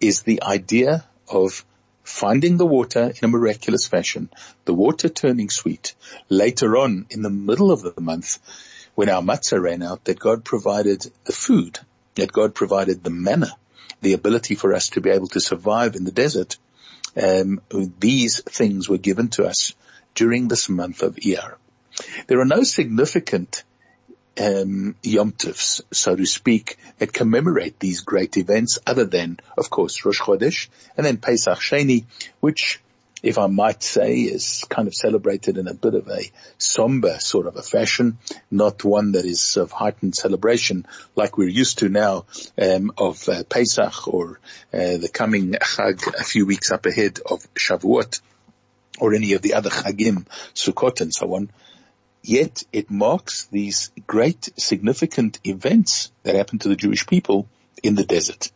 is 0.00 0.22
the 0.22 0.42
idea 0.42 1.04
of 1.28 1.64
finding 2.04 2.56
the 2.56 2.66
water 2.66 3.12
in 3.16 3.24
a 3.24 3.28
miraculous 3.28 3.86
fashion, 3.86 4.30
the 4.64 4.74
water 4.74 5.08
turning 5.08 5.50
sweet. 5.50 5.94
Later 6.28 6.76
on, 6.76 7.06
in 7.10 7.22
the 7.22 7.30
middle 7.30 7.70
of 7.70 7.82
the 7.82 8.00
month, 8.00 8.38
when 8.94 9.08
our 9.08 9.22
matzah 9.22 9.60
ran 9.60 9.82
out, 9.82 10.04
that 10.04 10.18
God 10.18 10.44
provided 10.44 11.10
the 11.24 11.32
food, 11.32 11.78
that 12.14 12.32
God 12.32 12.54
provided 12.54 13.02
the 13.02 13.10
manna, 13.10 13.56
the 14.00 14.12
ability 14.12 14.54
for 14.54 14.74
us 14.74 14.90
to 14.90 15.00
be 15.00 15.10
able 15.10 15.28
to 15.28 15.40
survive 15.40 15.94
in 15.94 16.04
the 16.04 16.12
desert. 16.12 16.58
Um, 17.16 17.60
these 17.98 18.42
things 18.42 18.88
were 18.88 18.98
given 18.98 19.28
to 19.30 19.46
us 19.46 19.74
during 20.14 20.48
this 20.48 20.68
month 20.68 21.02
of 21.02 21.16
Iyar. 21.16 21.56
There 22.26 22.40
are 22.40 22.46
no 22.46 22.62
significant 22.62 23.64
um, 24.40 24.96
Yom 25.02 25.32
Tovs, 25.32 25.82
so 25.92 26.16
to 26.16 26.26
speak, 26.26 26.78
that 26.98 27.12
commemorate 27.12 27.78
these 27.78 28.00
great 28.00 28.36
events 28.36 28.78
other 28.86 29.04
than, 29.04 29.38
of 29.56 29.70
course, 29.70 30.04
Rosh 30.04 30.20
Chodesh 30.20 30.68
and 30.96 31.04
then 31.04 31.18
Pesach 31.18 31.58
Sheni, 31.58 32.04
which 32.40 32.80
if 33.22 33.38
I 33.38 33.46
might 33.46 33.82
say, 33.82 34.16
is 34.22 34.64
kind 34.68 34.88
of 34.88 34.94
celebrated 34.94 35.56
in 35.56 35.68
a 35.68 35.74
bit 35.74 35.94
of 35.94 36.08
a 36.08 36.30
somber 36.58 37.18
sort 37.20 37.46
of 37.46 37.56
a 37.56 37.62
fashion, 37.62 38.18
not 38.50 38.84
one 38.84 39.12
that 39.12 39.24
is 39.24 39.56
of 39.56 39.70
heightened 39.70 40.16
celebration 40.16 40.86
like 41.14 41.38
we're 41.38 41.48
used 41.48 41.78
to 41.78 41.88
now 41.88 42.24
um, 42.60 42.92
of 42.98 43.28
uh, 43.28 43.44
Pesach 43.44 44.08
or 44.08 44.40
uh, 44.74 44.96
the 44.98 45.10
coming 45.12 45.52
Chag 45.52 46.04
a 46.18 46.24
few 46.24 46.46
weeks 46.46 46.72
up 46.72 46.84
ahead 46.86 47.20
of 47.24 47.42
Shavuot 47.54 48.20
or 48.98 49.14
any 49.14 49.34
of 49.34 49.42
the 49.42 49.54
other 49.54 49.70
Chagim, 49.70 50.26
Sukkot 50.54 51.00
and 51.00 51.14
so 51.14 51.34
on. 51.34 51.50
Yet 52.22 52.62
it 52.72 52.90
marks 52.90 53.46
these 53.46 53.90
great 54.06 54.48
significant 54.56 55.40
events 55.44 56.12
that 56.22 56.36
happened 56.36 56.60
to 56.62 56.68
the 56.68 56.76
Jewish 56.76 57.06
people 57.06 57.48
in 57.82 57.94
the 57.96 58.04
desert. 58.04 58.50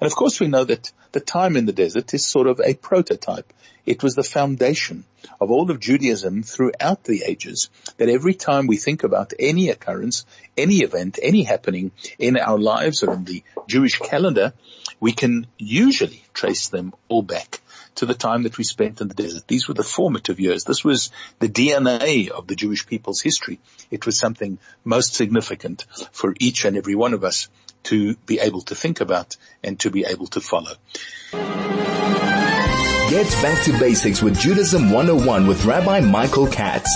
And 0.00 0.06
of 0.10 0.16
course 0.16 0.40
we 0.40 0.48
know 0.48 0.64
that 0.64 0.92
the 1.12 1.20
time 1.20 1.56
in 1.56 1.66
the 1.66 1.72
desert 1.72 2.12
is 2.14 2.26
sort 2.26 2.46
of 2.46 2.60
a 2.60 2.74
prototype. 2.74 3.52
It 3.84 4.02
was 4.02 4.14
the 4.14 4.22
foundation 4.22 5.04
of 5.40 5.50
all 5.50 5.70
of 5.70 5.80
Judaism 5.80 6.42
throughout 6.42 7.04
the 7.04 7.24
ages 7.26 7.68
that 7.98 8.08
every 8.08 8.34
time 8.34 8.66
we 8.66 8.76
think 8.76 9.02
about 9.02 9.32
any 9.38 9.70
occurrence, 9.70 10.24
any 10.56 10.78
event, 10.78 11.18
any 11.22 11.42
happening 11.42 11.90
in 12.18 12.36
our 12.38 12.58
lives 12.58 13.02
or 13.02 13.12
in 13.12 13.24
the 13.24 13.42
Jewish 13.66 13.98
calendar, 13.98 14.52
we 15.00 15.12
can 15.12 15.46
usually 15.58 16.22
trace 16.32 16.68
them 16.68 16.94
all 17.08 17.22
back 17.22 17.60
to 17.96 18.06
the 18.06 18.14
time 18.14 18.44
that 18.44 18.56
we 18.56 18.64
spent 18.64 19.00
in 19.00 19.08
the 19.08 19.14
desert. 19.14 19.46
These 19.46 19.68
were 19.68 19.74
the 19.74 19.82
formative 19.82 20.40
years. 20.40 20.64
This 20.64 20.84
was 20.84 21.10
the 21.40 21.48
DNA 21.48 22.28
of 22.28 22.46
the 22.46 22.56
Jewish 22.56 22.86
people's 22.86 23.20
history. 23.20 23.58
It 23.90 24.06
was 24.06 24.18
something 24.18 24.58
most 24.84 25.14
significant 25.14 25.86
for 26.12 26.34
each 26.40 26.64
and 26.64 26.76
every 26.76 26.94
one 26.94 27.14
of 27.14 27.24
us 27.24 27.48
to 27.84 28.14
be 28.26 28.38
able 28.40 28.62
to 28.62 28.74
think 28.74 29.00
about 29.00 29.36
and 29.62 29.78
to 29.80 29.90
be 29.90 30.04
able 30.04 30.26
to 30.28 30.40
follow. 30.40 30.72
Get 33.10 33.30
back 33.42 33.64
to 33.64 33.78
basics 33.78 34.22
with 34.22 34.38
Judaism 34.38 34.90
101 34.90 35.46
with 35.46 35.64
Rabbi 35.64 36.00
Michael 36.00 36.46
Katz. 36.46 36.90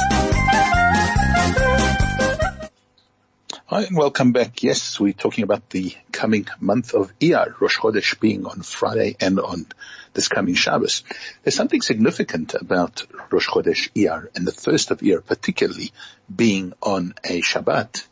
Hi 3.69 3.83
and 3.83 3.97
welcome 3.97 4.33
back. 4.33 4.63
Yes, 4.63 4.99
we're 4.99 5.13
talking 5.13 5.45
about 5.45 5.69
the 5.71 5.95
coming 6.13 6.47
month 6.61 6.95
of 6.95 7.13
Iyar, 7.19 7.61
Rosh 7.61 7.77
Chodesh 7.79 8.19
being 8.19 8.47
on 8.47 8.63
Friday 8.63 9.17
and 9.21 9.39
on 9.39 9.67
this 10.15 10.29
coming 10.29 10.55
Shabbos. 10.55 11.03
There's 11.43 11.57
something 11.57 11.83
significant 11.83 12.55
about 12.55 13.05
Rosh 13.31 13.49
Chodesh 13.49 13.91
Iyar 13.93 14.29
and 14.35 14.47
the 14.47 14.53
first 14.53 14.91
of 14.91 15.01
Iyar 15.01 15.23
particularly 15.23 15.93
being 16.35 16.73
on 16.81 17.13
a 17.25 17.43
Shabbat 17.43 18.07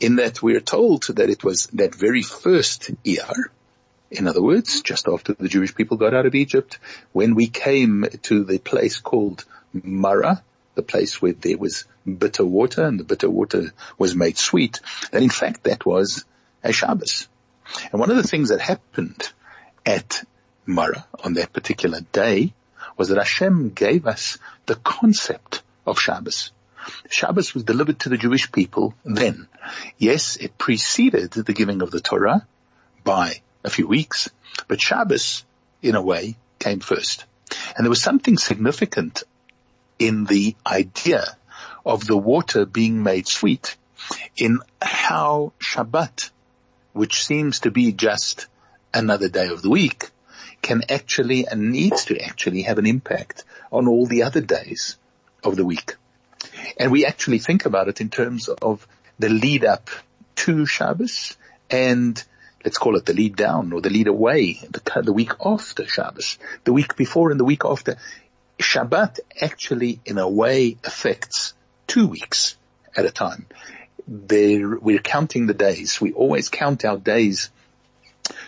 in 0.00 0.16
that 0.16 0.42
we 0.42 0.56
are 0.56 0.60
told 0.60 1.04
that 1.04 1.30
it 1.30 1.44
was 1.44 1.66
that 1.74 1.94
very 1.94 2.22
first 2.22 2.90
Iyar, 3.04 3.44
in 4.10 4.26
other 4.26 4.42
words, 4.42 4.80
just 4.80 5.06
after 5.06 5.34
the 5.34 5.48
Jewish 5.48 5.74
people 5.74 5.96
got 5.96 6.14
out 6.14 6.26
of 6.26 6.34
Egypt, 6.34 6.78
when 7.12 7.34
we 7.34 7.46
came 7.46 8.06
to 8.22 8.44
the 8.44 8.58
place 8.58 8.98
called 8.98 9.44
Mara, 9.72 10.42
the 10.74 10.82
place 10.82 11.20
where 11.20 11.32
there 11.32 11.58
was 11.58 11.84
bitter 12.06 12.44
water 12.44 12.84
and 12.84 12.98
the 12.98 13.04
bitter 13.04 13.30
water 13.30 13.72
was 13.98 14.16
made 14.16 14.38
sweet, 14.38 14.80
that 15.12 15.22
in 15.22 15.30
fact 15.30 15.64
that 15.64 15.86
was 15.86 16.24
a 16.64 16.72
Shabbos. 16.72 17.28
And 17.92 18.00
one 18.00 18.10
of 18.10 18.16
the 18.16 18.26
things 18.26 18.48
that 18.48 18.60
happened 18.60 19.30
at 19.86 20.24
Mara 20.66 21.06
on 21.22 21.34
that 21.34 21.52
particular 21.52 22.00
day 22.12 22.52
was 22.96 23.08
that 23.08 23.18
Hashem 23.18 23.70
gave 23.70 24.06
us 24.06 24.38
the 24.66 24.74
concept 24.74 25.62
of 25.86 25.98
Shabbos. 25.98 26.52
Shabbos 27.08 27.54
was 27.54 27.64
delivered 27.64 28.00
to 28.00 28.08
the 28.08 28.18
Jewish 28.18 28.50
people 28.52 28.94
then. 29.04 29.48
Yes, 29.98 30.36
it 30.36 30.58
preceded 30.58 31.32
the 31.32 31.52
giving 31.52 31.82
of 31.82 31.90
the 31.90 32.00
Torah 32.00 32.46
by 33.04 33.40
a 33.64 33.70
few 33.70 33.86
weeks, 33.86 34.30
but 34.68 34.80
Shabbos, 34.80 35.44
in 35.82 35.94
a 35.94 36.02
way, 36.02 36.36
came 36.58 36.80
first. 36.80 37.24
And 37.76 37.84
there 37.84 37.90
was 37.90 38.02
something 38.02 38.38
significant 38.38 39.22
in 39.98 40.24
the 40.24 40.56
idea 40.66 41.24
of 41.84 42.06
the 42.06 42.16
water 42.16 42.64
being 42.66 43.02
made 43.02 43.26
sweet 43.26 43.76
in 44.36 44.60
how 44.80 45.52
Shabbat, 45.58 46.30
which 46.92 47.24
seems 47.24 47.60
to 47.60 47.70
be 47.70 47.92
just 47.92 48.46
another 48.92 49.28
day 49.28 49.48
of 49.48 49.62
the 49.62 49.70
week, 49.70 50.10
can 50.62 50.82
actually 50.88 51.46
and 51.46 51.72
needs 51.72 52.06
to 52.06 52.20
actually 52.20 52.62
have 52.62 52.78
an 52.78 52.86
impact 52.86 53.44
on 53.72 53.88
all 53.88 54.06
the 54.06 54.24
other 54.24 54.40
days 54.40 54.96
of 55.44 55.56
the 55.56 55.64
week. 55.64 55.96
And 56.78 56.90
we 56.90 57.06
actually 57.06 57.38
think 57.38 57.66
about 57.66 57.88
it 57.88 58.00
in 58.00 58.10
terms 58.10 58.48
of 58.48 58.86
the 59.18 59.28
lead 59.28 59.64
up 59.64 59.90
to 60.36 60.66
Shabbos 60.66 61.36
and 61.70 62.22
let's 62.64 62.78
call 62.78 62.96
it 62.96 63.06
the 63.06 63.12
lead 63.12 63.36
down 63.36 63.72
or 63.72 63.80
the 63.80 63.90
lead 63.90 64.08
away, 64.08 64.60
the, 64.70 65.02
the 65.02 65.12
week 65.12 65.32
after 65.44 65.86
Shabbos, 65.86 66.38
the 66.64 66.72
week 66.72 66.96
before 66.96 67.30
and 67.30 67.40
the 67.40 67.44
week 67.44 67.64
after. 67.64 67.96
Shabbat 68.58 69.20
actually 69.40 70.00
in 70.04 70.18
a 70.18 70.28
way 70.28 70.76
affects 70.84 71.54
two 71.86 72.06
weeks 72.06 72.56
at 72.96 73.06
a 73.06 73.10
time. 73.10 73.46
There, 74.06 74.76
we're 74.76 74.98
counting 74.98 75.46
the 75.46 75.54
days. 75.54 76.00
We 76.00 76.12
always 76.12 76.48
count 76.48 76.84
our 76.84 76.98
days 76.98 77.50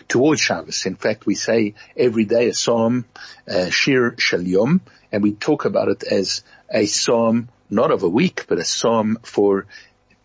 towards 0.07 0.41
Shabbos. 0.41 0.85
In 0.85 0.95
fact, 0.95 1.25
we 1.25 1.35
say 1.35 1.73
every 1.95 2.25
day 2.25 2.49
a 2.49 2.53
psalm, 2.53 3.05
uh, 3.47 3.69
Shir 3.69 4.15
Shel 4.17 4.41
Yom, 4.41 4.81
and 5.11 5.23
we 5.23 5.33
talk 5.33 5.65
about 5.65 5.89
it 5.89 6.03
as 6.03 6.43
a 6.73 6.85
psalm 6.87 7.49
not 7.69 7.91
of 7.91 8.03
a 8.03 8.09
week, 8.09 8.45
but 8.47 8.57
a 8.57 8.65
psalm 8.65 9.19
for 9.23 9.67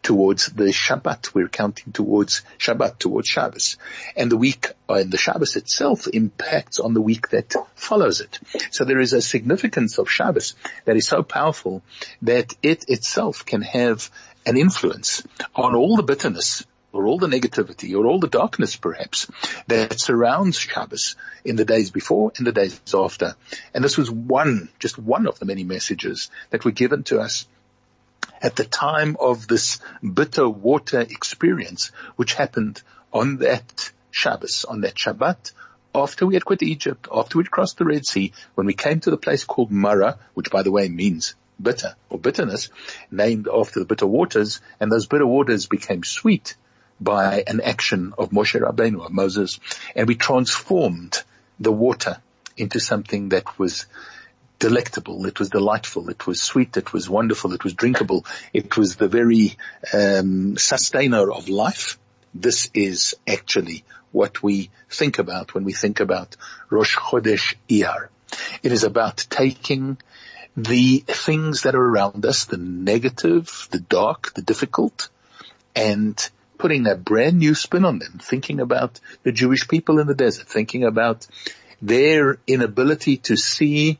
towards 0.02 0.46
the 0.46 0.64
Shabbat. 0.64 1.34
We're 1.34 1.48
counting 1.48 1.92
towards 1.92 2.42
Shabbat, 2.58 2.98
towards 2.98 3.28
Shabbos. 3.28 3.76
And 4.16 4.30
the 4.30 4.36
week 4.36 4.68
uh, 4.88 4.94
and 4.94 5.12
the 5.12 5.18
Shabbos 5.18 5.56
itself 5.56 6.06
impacts 6.06 6.78
on 6.78 6.94
the 6.94 7.00
week 7.00 7.28
that 7.30 7.54
follows 7.74 8.20
it. 8.20 8.38
So 8.70 8.84
there 8.84 9.00
is 9.00 9.12
a 9.12 9.20
significance 9.20 9.98
of 9.98 10.10
Shabbos 10.10 10.54
that 10.84 10.96
is 10.96 11.06
so 11.06 11.22
powerful 11.22 11.82
that 12.22 12.54
it 12.62 12.86
itself 12.88 13.44
can 13.44 13.62
have 13.62 14.10
an 14.46 14.56
influence 14.56 15.22
on 15.54 15.74
all 15.74 15.96
the 15.96 16.02
bitterness 16.02 16.64
or 16.92 17.06
all 17.06 17.18
the 17.18 17.26
negativity 17.26 17.94
or 17.96 18.06
all 18.06 18.18
the 18.18 18.28
darkness 18.28 18.76
perhaps 18.76 19.26
that 19.66 20.00
surrounds 20.00 20.58
Shabbos 20.58 21.16
in 21.44 21.56
the 21.56 21.64
days 21.64 21.90
before 21.90 22.32
and 22.36 22.46
the 22.46 22.52
days 22.52 22.80
after. 22.94 23.34
And 23.74 23.84
this 23.84 23.98
was 23.98 24.10
one, 24.10 24.68
just 24.78 24.98
one 24.98 25.26
of 25.26 25.38
the 25.38 25.46
many 25.46 25.64
messages 25.64 26.30
that 26.50 26.64
were 26.64 26.70
given 26.70 27.02
to 27.04 27.20
us 27.20 27.46
at 28.40 28.56
the 28.56 28.64
time 28.64 29.16
of 29.20 29.46
this 29.48 29.80
bitter 30.02 30.48
water 30.48 31.00
experience, 31.00 31.92
which 32.16 32.34
happened 32.34 32.82
on 33.12 33.38
that 33.38 33.92
Shabbos, 34.10 34.64
on 34.64 34.82
that 34.82 34.94
Shabbat, 34.94 35.52
after 35.94 36.26
we 36.26 36.34
had 36.34 36.44
quit 36.44 36.62
Egypt, 36.62 37.08
after 37.12 37.38
we'd 37.38 37.50
crossed 37.50 37.78
the 37.78 37.84
Red 37.84 38.06
Sea, 38.06 38.32
when 38.54 38.66
we 38.66 38.74
came 38.74 39.00
to 39.00 39.10
the 39.10 39.16
place 39.16 39.44
called 39.44 39.70
Mara, 39.70 40.18
which 40.34 40.50
by 40.50 40.62
the 40.62 40.70
way 40.70 40.88
means 40.88 41.34
bitter 41.60 41.96
or 42.08 42.18
bitterness, 42.18 42.70
named 43.10 43.48
after 43.52 43.80
the 43.80 43.86
bitter 43.86 44.06
waters, 44.06 44.60
and 44.78 44.92
those 44.92 45.06
bitter 45.06 45.26
waters 45.26 45.66
became 45.66 46.04
sweet 46.04 46.56
by 47.00 47.44
an 47.46 47.60
action 47.60 48.14
of 48.18 48.30
Moshe 48.30 48.60
Rabbeinu, 48.60 49.04
of 49.04 49.12
Moses, 49.12 49.60
and 49.94 50.08
we 50.08 50.14
transformed 50.14 51.22
the 51.60 51.72
water 51.72 52.18
into 52.56 52.80
something 52.80 53.30
that 53.30 53.58
was 53.58 53.86
delectable, 54.58 55.26
it 55.26 55.38
was 55.38 55.50
delightful, 55.50 56.10
it 56.10 56.26
was 56.26 56.42
sweet, 56.42 56.76
it 56.76 56.92
was 56.92 57.08
wonderful, 57.08 57.52
it 57.52 57.62
was 57.62 57.74
drinkable, 57.74 58.26
it 58.52 58.76
was 58.76 58.96
the 58.96 59.08
very 59.08 59.56
um, 59.92 60.56
sustainer 60.56 61.30
of 61.30 61.48
life. 61.48 61.98
This 62.34 62.70
is 62.74 63.14
actually 63.26 63.84
what 64.10 64.42
we 64.42 64.70
think 64.90 65.18
about 65.18 65.54
when 65.54 65.64
we 65.64 65.72
think 65.72 66.00
about 66.00 66.36
Rosh 66.70 66.96
Chodesh 66.96 67.54
Iyar. 67.68 68.08
It 68.62 68.72
is 68.72 68.84
about 68.84 69.26
taking 69.30 69.98
the 70.56 70.98
things 71.06 71.62
that 71.62 71.76
are 71.76 71.84
around 71.84 72.26
us, 72.26 72.46
the 72.46 72.56
negative, 72.56 73.68
the 73.70 73.78
dark, 73.78 74.34
the 74.34 74.42
difficult, 74.42 75.08
and 75.76 76.30
putting 76.58 76.86
a 76.86 76.94
brand 76.94 77.38
new 77.38 77.54
spin 77.54 77.84
on 77.84 77.98
them, 77.98 78.18
thinking 78.20 78.60
about 78.60 79.00
the 79.22 79.32
Jewish 79.32 79.68
people 79.68 79.98
in 80.00 80.06
the 80.06 80.14
desert, 80.14 80.48
thinking 80.48 80.84
about 80.84 81.26
their 81.80 82.38
inability 82.46 83.18
to 83.18 83.36
see 83.36 83.98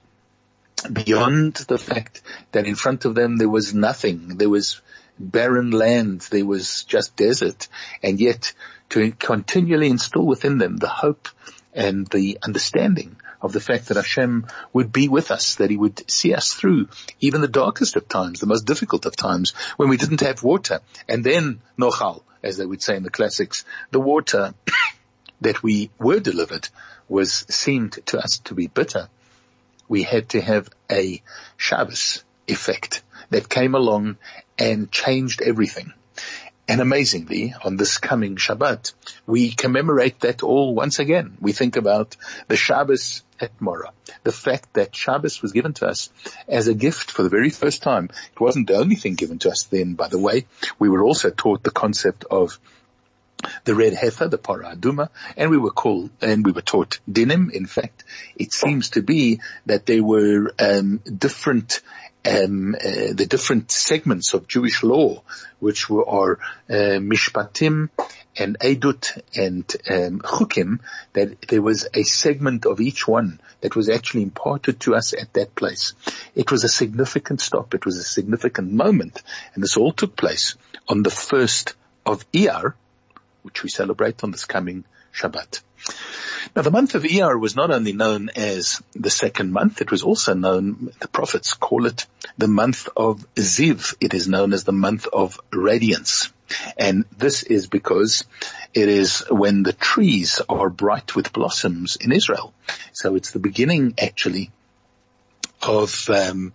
beyond 0.92 1.54
the 1.54 1.78
fact 1.78 2.22
that 2.52 2.66
in 2.66 2.74
front 2.74 3.04
of 3.04 3.14
them 3.14 3.36
there 3.36 3.48
was 3.48 3.74
nothing. 3.74 4.36
There 4.36 4.50
was 4.50 4.80
barren 5.18 5.70
land. 5.70 6.22
There 6.30 6.46
was 6.46 6.84
just 6.84 7.16
desert. 7.16 7.68
And 8.02 8.20
yet 8.20 8.52
to 8.90 9.12
continually 9.12 9.88
instill 9.88 10.26
within 10.26 10.58
them 10.58 10.76
the 10.76 10.88
hope 10.88 11.28
and 11.74 12.06
the 12.08 12.38
understanding 12.42 13.16
of 13.40 13.52
the 13.52 13.60
fact 13.60 13.88
that 13.88 13.96
Hashem 13.96 14.46
would 14.72 14.92
be 14.92 15.08
with 15.08 15.30
us, 15.30 15.56
that 15.56 15.70
he 15.70 15.76
would 15.76 16.10
see 16.10 16.34
us 16.34 16.54
through 16.54 16.88
even 17.20 17.40
the 17.40 17.48
darkest 17.48 17.96
of 17.96 18.08
times, 18.08 18.40
the 18.40 18.46
most 18.46 18.66
difficult 18.66 19.06
of 19.06 19.14
times 19.14 19.52
when 19.76 19.88
we 19.88 19.96
didn't 19.96 20.20
have 20.20 20.42
water. 20.42 20.80
And 21.08 21.22
then 21.22 21.60
Nochal, 21.78 22.22
as 22.42 22.56
they 22.56 22.66
would 22.66 22.82
say 22.82 22.96
in 22.96 23.02
the 23.02 23.10
classics, 23.10 23.64
the 23.90 24.00
water 24.00 24.54
that 25.40 25.62
we 25.62 25.90
were 25.98 26.20
delivered 26.20 26.68
was 27.08 27.44
seemed 27.48 27.98
to 28.06 28.18
us 28.18 28.38
to 28.38 28.54
be 28.54 28.66
bitter. 28.66 29.08
We 29.88 30.02
had 30.02 30.30
to 30.30 30.40
have 30.40 30.68
a 30.90 31.22
Shabbos 31.56 32.22
effect 32.46 33.02
that 33.30 33.48
came 33.48 33.74
along 33.74 34.18
and 34.58 34.90
changed 34.90 35.42
everything. 35.42 35.92
And 36.68 36.82
amazingly, 36.82 37.54
on 37.64 37.78
this 37.78 37.96
coming 37.96 38.36
Shabbat, 38.36 38.92
we 39.26 39.52
commemorate 39.52 40.20
that 40.20 40.42
all 40.42 40.74
once 40.74 40.98
again. 40.98 41.38
We 41.40 41.52
think 41.52 41.76
about 41.76 42.14
the 42.46 42.56
Shabbos 42.56 43.22
at 43.40 43.58
Mora. 43.58 43.92
The 44.22 44.32
fact 44.32 44.74
that 44.74 44.94
Shabbos 44.94 45.40
was 45.40 45.52
given 45.52 45.72
to 45.74 45.86
us 45.86 46.10
as 46.46 46.68
a 46.68 46.74
gift 46.74 47.10
for 47.10 47.22
the 47.22 47.30
very 47.30 47.48
first 47.48 47.82
time. 47.82 48.10
It 48.32 48.38
wasn't 48.38 48.66
the 48.66 48.76
only 48.76 48.96
thing 48.96 49.14
given 49.14 49.38
to 49.40 49.50
us 49.50 49.62
then, 49.64 49.94
by 49.94 50.08
the 50.08 50.18
way. 50.18 50.44
We 50.78 50.90
were 50.90 51.02
also 51.02 51.30
taught 51.30 51.62
the 51.62 51.70
concept 51.70 52.26
of 52.30 52.58
the 53.64 53.74
red 53.74 53.94
heifer, 53.94 54.28
the 54.28 54.36
parah 54.36 54.76
aduma, 54.76 55.08
and 55.36 55.50
we 55.50 55.58
were 55.58 55.70
called, 55.70 56.10
and 56.20 56.44
we 56.44 56.52
were 56.52 56.60
taught 56.60 56.98
dinim. 57.10 57.50
In 57.50 57.66
fact, 57.66 58.04
it 58.36 58.52
seems 58.52 58.90
to 58.90 59.02
be 59.02 59.40
that 59.66 59.86
there 59.86 60.02
were 60.02 60.52
um, 60.58 60.98
different 60.98 61.80
um, 62.26 62.74
uh, 62.74 63.12
the 63.12 63.26
different 63.28 63.70
segments 63.70 64.34
of 64.34 64.48
Jewish 64.48 64.82
law, 64.82 65.22
which 65.60 65.88
were 65.88 66.38
uh, 66.68 66.98
mishpatim 67.00 67.90
and 68.36 68.58
edut 68.60 69.20
and 69.36 69.64
um, 69.90 70.20
chukim, 70.20 70.80
that 71.12 71.40
there 71.48 71.62
was 71.62 71.88
a 71.94 72.02
segment 72.02 72.66
of 72.66 72.80
each 72.80 73.06
one 73.06 73.40
that 73.60 73.74
was 73.74 73.88
actually 73.88 74.22
imparted 74.22 74.80
to 74.80 74.94
us 74.94 75.12
at 75.14 75.32
that 75.34 75.54
place. 75.54 75.94
It 76.34 76.50
was 76.50 76.64
a 76.64 76.68
significant 76.68 77.40
stop. 77.40 77.74
It 77.74 77.84
was 77.84 77.96
a 77.96 78.04
significant 78.04 78.72
moment, 78.72 79.22
and 79.54 79.62
this 79.62 79.76
all 79.76 79.92
took 79.92 80.16
place 80.16 80.56
on 80.88 81.02
the 81.02 81.10
first 81.10 81.74
of 82.04 82.30
Iyar, 82.32 82.74
which 83.42 83.62
we 83.62 83.68
celebrate 83.68 84.22
on 84.24 84.30
this 84.30 84.44
coming 84.44 84.84
Shabbat. 85.12 85.60
Now 86.56 86.62
the 86.62 86.70
month 86.70 86.94
of 86.94 87.02
Iyar 87.02 87.38
was 87.38 87.56
not 87.56 87.70
only 87.70 87.92
known 87.92 88.30
as 88.34 88.82
the 88.94 89.10
second 89.10 89.52
month, 89.52 89.80
it 89.80 89.90
was 89.90 90.02
also 90.02 90.34
known, 90.34 90.92
the 91.00 91.08
prophets 91.08 91.54
call 91.54 91.86
it 91.86 92.06
the 92.36 92.48
month 92.48 92.88
of 92.96 93.26
Ziv. 93.34 93.94
It 94.00 94.14
is 94.14 94.28
known 94.28 94.52
as 94.52 94.64
the 94.64 94.72
month 94.72 95.06
of 95.06 95.40
radiance. 95.52 96.32
And 96.76 97.04
this 97.16 97.42
is 97.42 97.66
because 97.66 98.24
it 98.72 98.88
is 98.88 99.24
when 99.30 99.62
the 99.62 99.72
trees 99.72 100.40
are 100.48 100.70
bright 100.70 101.14
with 101.14 101.32
blossoms 101.32 101.96
in 101.96 102.12
Israel. 102.12 102.54
So 102.92 103.14
it's 103.14 103.32
the 103.32 103.38
beginning 103.38 103.94
actually 104.00 104.50
of 105.62 106.08
um, 106.10 106.52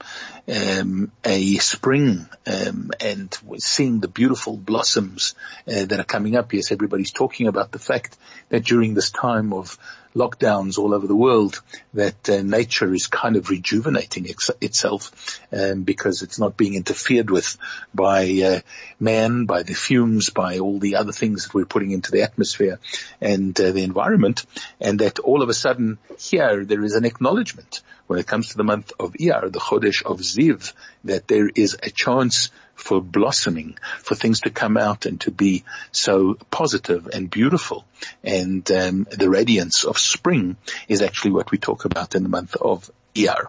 um, 0.48 1.12
a 1.24 1.55
spring 1.55 2.27
um, 2.48 2.91
and 3.00 3.38
seeing 3.57 4.00
the 4.00 4.07
beautiful 4.07 4.57
blossoms 4.57 5.36
uh, 5.67 5.86
that 5.86 6.00
are 6.00 6.05
coming 6.05 6.36
up. 6.36 6.53
Yes, 6.53 6.72
everybody's 6.72 7.12
talking 7.12 7.48
about 7.48 7.72
the 7.72 7.79
fact 7.79 8.17
that 8.50 8.63
during 8.63 8.93
this 8.93 9.12
time 9.12 9.53
of 9.53 9.77
lockdowns 10.15 10.77
all 10.77 10.93
over 10.93 11.08
the 11.08 11.15
world 11.15 11.62
that 11.93 12.29
uh, 12.29 12.41
nature 12.41 12.93
is 12.93 13.08
kind 13.08 13.36
of 13.36 13.50
rejuvenating 13.50 14.29
ex- 14.29 14.51
itself 14.62 15.39
um, 15.51 15.84
because 15.84 16.22
it's 16.22 16.39
not 16.39 16.58
being 16.58 16.75
interfered 16.75 17.29
with 17.29 17.58
by 17.93 18.24
uh, 18.46 18.60
man, 19.00 19.46
by 19.46 19.63
the 19.63 19.74
fumes, 19.74 20.29
by 20.29 20.60
all 20.60 20.79
the 20.79 20.96
other 20.96 21.12
things 21.12 21.43
that 21.43 21.53
we're 21.53 21.65
putting 21.65 21.91
into 21.91 22.12
the 22.12 22.22
atmosphere 22.22 22.79
and 23.22 23.60
uh, 23.60 23.72
the 23.72 23.84
environment, 23.84 24.46
and 24.79 25.00
that 25.00 25.20
all 25.20 25.41
of 25.41 25.50
a 25.50 25.53
sudden 25.53 25.98
here 26.20 26.65
there 26.65 26.84
is 26.84 26.96
an 26.96 27.05
acknowledgement 27.05 27.82
when 28.08 28.20
it 28.20 28.27
comes 28.27 28.50
to 28.50 28.58
the 28.58 28.63
month 28.63 28.91
of 29.00 29.13
Iyar, 29.13 29.51
the 29.51 29.60
Chodesh 29.60 30.03
of 30.03 30.20
Ziv, 30.20 30.74
that 31.05 31.27
there 31.27 31.50
is 31.53 31.77
a 31.82 31.89
chance 31.89 32.50
for 32.75 33.01
blossoming, 33.01 33.77
for 34.00 34.15
things 34.15 34.42
to 34.42 34.50
come 34.50 34.77
out 34.77 35.06
and 35.06 35.22
to 35.22 35.32
be 35.32 35.63
so 35.92 36.36
positive 36.51 37.08
and 37.08 37.30
beautiful. 37.30 37.86
And 38.24 38.70
um, 38.72 39.08
the 39.12 39.30
radiance 39.30 39.84
of 39.84 39.98
spring 39.98 40.58
is 40.88 41.01
actually 41.01 41.32
what 41.32 41.51
we 41.51 41.58
talk 41.58 41.86
about 41.86 42.15
in 42.15 42.24
the 42.24 42.30
month 42.30 42.56
of 42.56 42.89
Iyar. 43.15 43.48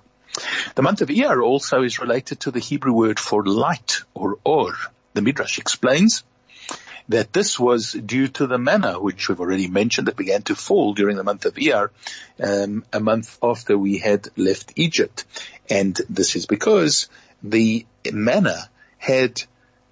The 0.74 0.82
month 0.82 1.00
of 1.00 1.08
Iyar 1.08 1.42
also 1.42 1.82
is 1.82 1.98
related 1.98 2.40
to 2.40 2.50
the 2.50 2.60
Hebrew 2.60 2.92
word 2.92 3.18
for 3.20 3.44
light 3.44 4.02
or 4.14 4.38
or. 4.44 4.74
The 5.14 5.22
Midrash 5.22 5.58
explains 5.58 6.24
that 7.08 7.32
this 7.32 7.58
was 7.58 7.92
due 7.92 8.28
to 8.28 8.46
the 8.46 8.58
manna, 8.58 8.98
which 8.98 9.28
we've 9.28 9.40
already 9.40 9.68
mentioned, 9.68 10.08
that 10.08 10.16
began 10.16 10.42
to 10.42 10.54
fall 10.54 10.94
during 10.94 11.16
the 11.16 11.24
month 11.24 11.44
of 11.44 11.54
Iyar, 11.54 11.90
um, 12.42 12.84
a 12.92 13.00
month 13.00 13.38
after 13.42 13.76
we 13.76 13.98
had 13.98 14.28
left 14.36 14.72
Egypt. 14.76 15.24
And 15.68 15.94
this 16.08 16.34
is 16.34 16.46
because 16.46 17.08
the 17.42 17.86
manna 18.10 18.68
had 19.04 19.42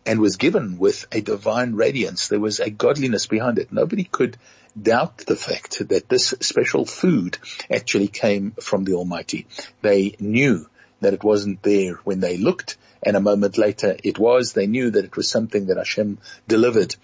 and 0.06 0.20
was 0.20 0.36
given 0.36 0.78
with 0.78 1.06
a 1.12 1.20
divine 1.20 1.74
radiance. 1.74 2.28
There 2.28 2.40
was 2.40 2.60
a 2.60 2.70
godliness 2.70 3.26
behind 3.26 3.58
it. 3.58 3.70
Nobody 3.70 4.04
could 4.04 4.38
doubt 4.80 5.18
the 5.18 5.36
fact 5.36 5.86
that 5.90 6.08
this 6.08 6.34
special 6.40 6.86
food 6.86 7.38
actually 7.70 8.08
came 8.08 8.52
from 8.52 8.84
the 8.84 8.94
Almighty. 8.94 9.46
They 9.82 10.16
knew 10.18 10.66
that 11.00 11.12
it 11.12 11.22
wasn't 11.22 11.62
there 11.62 11.94
when 12.04 12.20
they 12.20 12.38
looked 12.38 12.78
and 13.02 13.14
a 13.14 13.20
moment 13.20 13.58
later 13.58 13.96
it 14.02 14.18
was. 14.18 14.54
They 14.54 14.66
knew 14.66 14.90
that 14.90 15.04
it 15.04 15.16
was 15.16 15.28
something 15.28 15.66
that 15.66 15.76
Hashem 15.76 16.18
delivered 16.48 16.96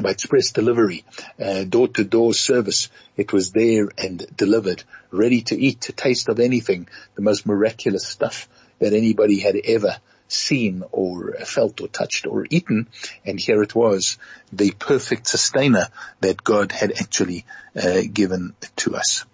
by 0.00 0.10
express 0.10 0.52
delivery, 0.52 1.04
uh, 1.40 1.64
door 1.64 1.88
to 1.88 2.04
door 2.04 2.34
service. 2.34 2.90
It 3.16 3.32
was 3.32 3.52
there 3.52 3.88
and 3.96 4.26
delivered, 4.36 4.84
ready 5.10 5.42
to 5.42 5.58
eat, 5.58 5.82
to 5.82 5.92
taste 5.92 6.28
of 6.28 6.40
anything, 6.40 6.88
the 7.14 7.22
most 7.22 7.46
miraculous 7.46 8.06
stuff 8.06 8.48
that 8.80 8.92
anybody 8.92 9.38
had 9.38 9.56
ever 9.56 9.96
seen 10.32 10.82
or 10.92 11.34
felt 11.44 11.80
or 11.80 11.88
touched 11.88 12.26
or 12.26 12.46
eaten. 12.50 12.88
And 13.24 13.38
here 13.38 13.62
it 13.62 13.74
was, 13.74 14.18
the 14.52 14.72
perfect 14.72 15.26
sustainer 15.26 15.88
that 16.20 16.42
God 16.42 16.72
had 16.72 16.92
actually 16.92 17.44
uh, 17.76 18.02
given 18.12 18.54
to 18.76 18.96
us. 18.96 19.24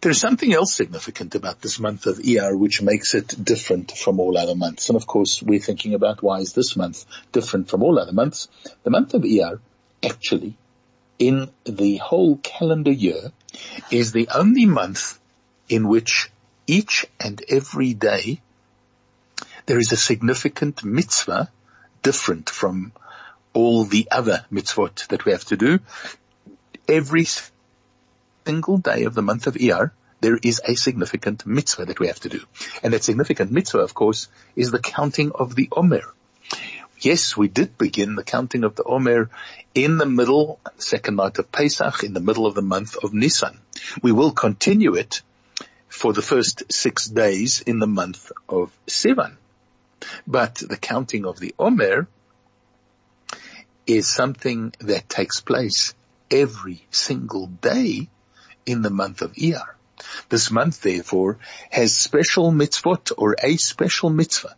There's 0.00 0.20
something 0.20 0.52
else 0.52 0.74
significant 0.74 1.34
about 1.34 1.60
this 1.60 1.80
month 1.80 2.06
of 2.06 2.18
Iyar 2.18 2.56
which 2.56 2.82
makes 2.82 3.14
it 3.14 3.42
different 3.42 3.92
from 3.92 4.20
all 4.20 4.36
other 4.36 4.54
months. 4.54 4.88
And 4.88 4.96
of 4.96 5.06
course, 5.06 5.42
we're 5.42 5.58
thinking 5.58 5.94
about 5.94 6.22
why 6.22 6.40
is 6.40 6.52
this 6.52 6.76
month 6.76 7.04
different 7.32 7.68
from 7.68 7.82
all 7.82 7.98
other 7.98 8.12
months? 8.12 8.48
The 8.84 8.90
month 8.90 9.14
of 9.14 9.22
Iyar 9.22 9.58
actually 10.04 10.56
in 11.18 11.50
the 11.64 11.96
whole 11.96 12.36
calendar 12.36 12.92
year 12.92 13.32
is 13.90 14.12
the 14.12 14.28
only 14.34 14.66
month 14.66 15.18
in 15.68 15.88
which 15.88 16.30
each 16.66 17.06
and 17.18 17.42
every 17.48 17.94
day 17.94 18.40
there 19.66 19.78
is 19.78 19.92
a 19.92 19.96
significant 19.96 20.84
mitzvah 20.84 21.50
different 22.02 22.48
from 22.48 22.92
all 23.52 23.84
the 23.84 24.08
other 24.10 24.44
mitzvot 24.52 25.08
that 25.08 25.24
we 25.24 25.32
have 25.32 25.44
to 25.46 25.56
do. 25.56 25.80
Every 26.88 27.26
single 28.46 28.78
day 28.78 29.04
of 29.04 29.14
the 29.14 29.22
month 29.22 29.46
of 29.46 29.54
Iyar, 29.54 29.90
there 30.20 30.38
is 30.40 30.60
a 30.64 30.76
significant 30.76 31.46
mitzvah 31.46 31.86
that 31.86 31.98
we 31.98 32.06
have 32.06 32.20
to 32.20 32.28
do. 32.28 32.40
And 32.82 32.92
that 32.92 33.04
significant 33.04 33.50
mitzvah, 33.50 33.80
of 33.80 33.94
course, 33.94 34.28
is 34.54 34.70
the 34.70 34.78
counting 34.78 35.32
of 35.32 35.54
the 35.54 35.68
Omer. 35.72 36.02
Yes, 37.00 37.36
we 37.36 37.48
did 37.48 37.76
begin 37.76 38.14
the 38.14 38.24
counting 38.24 38.64
of 38.64 38.76
the 38.76 38.84
Omer 38.84 39.30
in 39.74 39.98
the 39.98 40.06
middle, 40.06 40.60
second 40.78 41.16
night 41.16 41.38
of 41.38 41.52
Pesach, 41.52 42.04
in 42.04 42.14
the 42.14 42.20
middle 42.20 42.46
of 42.46 42.54
the 42.54 42.62
month 42.62 42.96
of 43.02 43.12
Nisan. 43.12 43.58
We 44.02 44.12
will 44.12 44.32
continue 44.32 44.94
it 44.94 45.22
for 45.88 46.12
the 46.12 46.22
first 46.22 46.72
six 46.72 47.06
days 47.06 47.60
in 47.60 47.78
the 47.78 47.86
month 47.86 48.32
of 48.48 48.72
Sivan. 48.86 49.36
But 50.26 50.56
the 50.56 50.76
counting 50.76 51.24
of 51.24 51.38
the 51.38 51.54
Omer 51.58 52.08
is 53.86 54.08
something 54.08 54.74
that 54.80 55.08
takes 55.08 55.40
place 55.40 55.94
every 56.30 56.86
single 56.90 57.46
day 57.46 58.08
in 58.64 58.82
the 58.82 58.90
month 58.90 59.22
of 59.22 59.32
Iyar. 59.34 59.74
This 60.28 60.50
month, 60.50 60.82
therefore, 60.82 61.38
has 61.70 61.96
special 61.96 62.52
mitzvot 62.52 63.12
or 63.16 63.36
a 63.42 63.56
special 63.56 64.10
mitzvah 64.10 64.56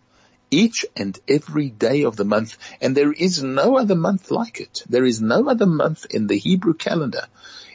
each 0.51 0.87
and 0.96 1.18
every 1.29 1.68
day 1.68 2.05
of 2.05 2.16
the 2.16 2.24
month, 2.24 2.57
and 2.81 2.96
there 2.96 3.12
is 3.12 3.42
no 3.42 3.77
other 3.77 3.94
month 3.94 4.31
like 4.31 4.61
it. 4.61 4.83
There 4.88 5.05
is 5.05 5.20
no 5.20 5.48
other 5.48 5.66
month 5.66 6.07
in 6.07 6.27
the 6.27 6.38
Hebrew 6.38 6.74
calendar 6.74 7.27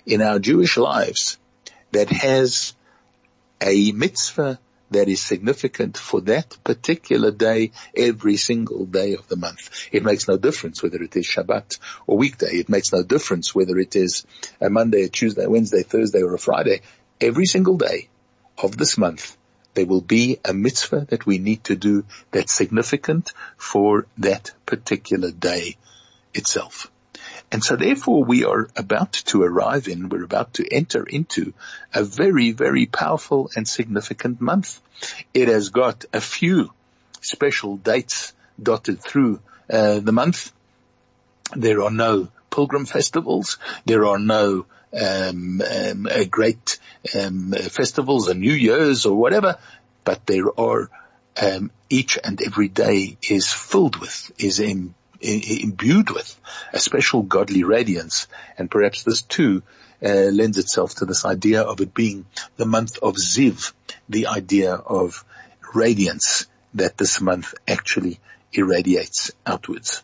in 0.05 0.21
our 0.21 0.39
Jewish 0.39 0.77
lives 0.77 1.37
that 1.91 2.09
has 2.09 2.73
a 3.61 3.91
mitzvah 3.91 4.59
that 4.93 5.09
is 5.09 5.21
significant 5.21 5.97
for 5.97 6.21
that 6.21 6.57
particular 6.63 7.31
day 7.31 7.71
every 7.95 8.37
single 8.37 8.85
day 8.85 9.13
of 9.15 9.27
the 9.27 9.35
month. 9.35 9.69
It 9.91 10.03
makes 10.03 10.27
no 10.27 10.37
difference 10.37 10.81
whether 10.81 11.01
it 11.01 11.15
is 11.15 11.27
Shabbat 11.27 11.79
or 12.07 12.17
weekday. 12.17 12.57
It 12.57 12.69
makes 12.69 12.91
no 12.91 13.03
difference 13.03 13.53
whether 13.53 13.77
it 13.77 13.95
is 13.95 14.25
a 14.61 14.69
Monday, 14.69 15.03
a 15.03 15.09
Tuesday, 15.09 15.45
Wednesday, 15.45 15.83
Thursday 15.83 16.21
or 16.21 16.33
a 16.33 16.39
Friday. 16.39 16.81
Every 17.19 17.45
single 17.45 17.77
day 17.77 18.09
of 18.57 18.77
this 18.77 18.97
month 18.97 19.37
there 19.73 19.85
will 19.85 20.01
be 20.01 20.39
a 20.45 20.53
mitzvah 20.53 21.07
that 21.09 21.25
we 21.25 21.37
need 21.37 21.63
to 21.65 21.75
do 21.75 22.05
that's 22.31 22.53
significant 22.53 23.33
for 23.57 24.05
that 24.17 24.51
particular 24.65 25.31
day 25.31 25.77
itself. 26.33 26.91
And 27.53 27.63
so 27.63 27.75
therefore 27.75 28.23
we 28.23 28.45
are 28.45 28.67
about 28.75 29.13
to 29.27 29.43
arrive 29.43 29.87
in, 29.87 30.09
we're 30.09 30.23
about 30.23 30.55
to 30.55 30.67
enter 30.67 31.03
into 31.03 31.53
a 31.93 32.03
very, 32.03 32.51
very 32.51 32.87
powerful 32.87 33.51
and 33.55 33.67
significant 33.67 34.41
month. 34.41 34.81
It 35.35 35.49
has 35.49 35.69
got 35.69 36.03
a 36.11 36.19
few 36.19 36.71
special 37.21 37.77
dates 37.77 38.33
dotted 38.61 39.01
through 39.01 39.39
uh, 39.69 39.99
the 39.99 40.11
month. 40.11 40.51
There 41.55 41.83
are 41.83 41.91
no 41.91 42.29
pilgrim 42.49 42.85
festivals. 42.85 43.59
There 43.85 44.07
are 44.07 44.17
no 44.17 44.65
um, 44.91 45.61
um, 45.61 46.07
great 46.31 46.79
um, 47.13 47.51
festivals 47.51 48.29
or 48.29 48.33
New 48.33 48.53
Year's 48.53 49.05
or 49.05 49.15
whatever, 49.15 49.59
but 50.03 50.25
there 50.25 50.59
are 50.59 50.89
um, 51.39 51.69
each 51.87 52.17
and 52.23 52.41
every 52.41 52.67
day 52.67 53.17
is 53.29 53.53
filled 53.53 53.97
with, 53.97 54.31
is 54.39 54.59
in, 54.59 54.95
imbued 55.23 56.09
with 56.09 56.39
a 56.73 56.79
special 56.79 57.21
godly 57.21 57.63
radiance. 57.63 58.27
And 58.57 58.69
perhaps 58.69 59.03
this 59.03 59.21
too 59.21 59.63
uh, 60.03 60.29
lends 60.31 60.57
itself 60.57 60.95
to 60.95 61.05
this 61.05 61.25
idea 61.25 61.61
of 61.61 61.79
it 61.81 61.93
being 61.93 62.25
the 62.57 62.65
month 62.65 62.97
of 63.01 63.15
Ziv, 63.15 63.73
the 64.09 64.27
idea 64.27 64.73
of 64.73 65.23
radiance 65.73 66.45
that 66.73 66.97
this 66.97 67.21
month 67.21 67.53
actually 67.67 68.19
irradiates 68.51 69.31
outwards. 69.45 70.03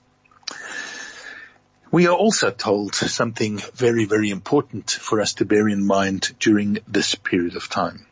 We 1.91 2.07
are 2.07 2.15
also 2.15 2.51
told 2.51 2.93
something 2.93 3.59
very, 3.73 4.05
very 4.05 4.29
important 4.29 4.91
for 4.91 5.21
us 5.21 5.33
to 5.35 5.45
bear 5.45 5.67
in 5.67 5.85
mind 5.85 6.35
during 6.39 6.77
this 6.87 7.15
period 7.15 7.55
of 7.55 7.67
time. 7.67 8.05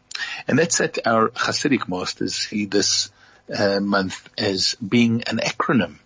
And 0.47 0.57
that's 0.57 0.79
that 0.79 1.05
our 1.05 1.29
Hasidic 1.29 1.87
masters 1.87 2.33
see 2.33 2.65
this 2.65 3.11
uh, 3.55 3.79
month 3.79 4.27
as 4.37 4.75
being 4.75 5.23
an 5.23 5.37
acronym 5.37 5.99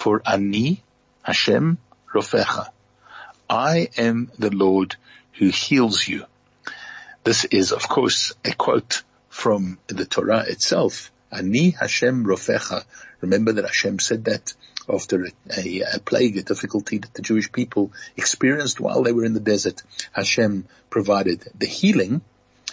for 0.00 0.22
Ani 0.24 0.82
Hashem 1.22 1.76
Rofecha. 2.14 2.68
I 3.50 3.90
am 3.98 4.32
the 4.38 4.48
Lord 4.48 4.96
who 5.34 5.48
heals 5.50 6.08
you. 6.08 6.24
This 7.22 7.44
is, 7.44 7.72
of 7.72 7.86
course, 7.86 8.32
a 8.42 8.52
quote 8.52 9.02
from 9.28 9.78
the 9.88 10.06
Torah 10.06 10.46
itself. 10.48 11.12
Ani 11.30 11.70
Hashem 11.78 12.24
Rofecha. 12.24 12.84
Remember 13.20 13.52
that 13.52 13.66
Hashem 13.66 13.98
said 13.98 14.24
that 14.24 14.54
after 14.88 15.26
a, 15.54 15.82
a, 15.82 16.00
plague, 16.00 16.38
a 16.38 16.42
difficulty 16.44 16.96
that 16.96 17.12
the 17.12 17.20
Jewish 17.20 17.52
people 17.52 17.92
experienced 18.16 18.80
while 18.80 19.02
they 19.02 19.12
were 19.12 19.26
in 19.26 19.34
the 19.34 19.40
desert. 19.40 19.82
Hashem 20.12 20.64
provided 20.88 21.46
the 21.58 21.66
healing 21.66 22.22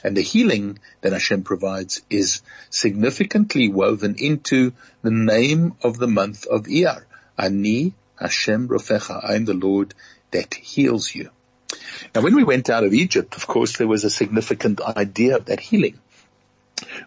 and 0.01 0.15
the 0.15 0.21
healing 0.21 0.79
that 1.01 1.11
Hashem 1.11 1.43
provides 1.43 2.01
is 2.09 2.41
significantly 2.69 3.67
woven 3.67 4.15
into 4.17 4.71
the 5.01 5.11
name 5.11 5.73
of 5.83 5.97
the 5.97 6.07
month 6.07 6.45
of 6.45 6.63
Iyar. 6.63 7.03
Ani 7.37 7.93
Hashem 8.19 8.67
Rofecha. 8.67 9.23
I 9.23 9.35
am 9.35 9.45
the 9.45 9.53
Lord 9.53 9.93
that 10.31 10.53
heals 10.53 11.13
you. 11.13 11.29
Now 12.13 12.21
when 12.21 12.35
we 12.35 12.43
went 12.43 12.69
out 12.69 12.83
of 12.83 12.93
Egypt, 12.93 13.35
of 13.35 13.47
course, 13.47 13.77
there 13.77 13.87
was 13.87 14.03
a 14.03 14.09
significant 14.09 14.81
idea 14.81 15.37
of 15.37 15.45
that 15.45 15.59
healing. 15.59 15.99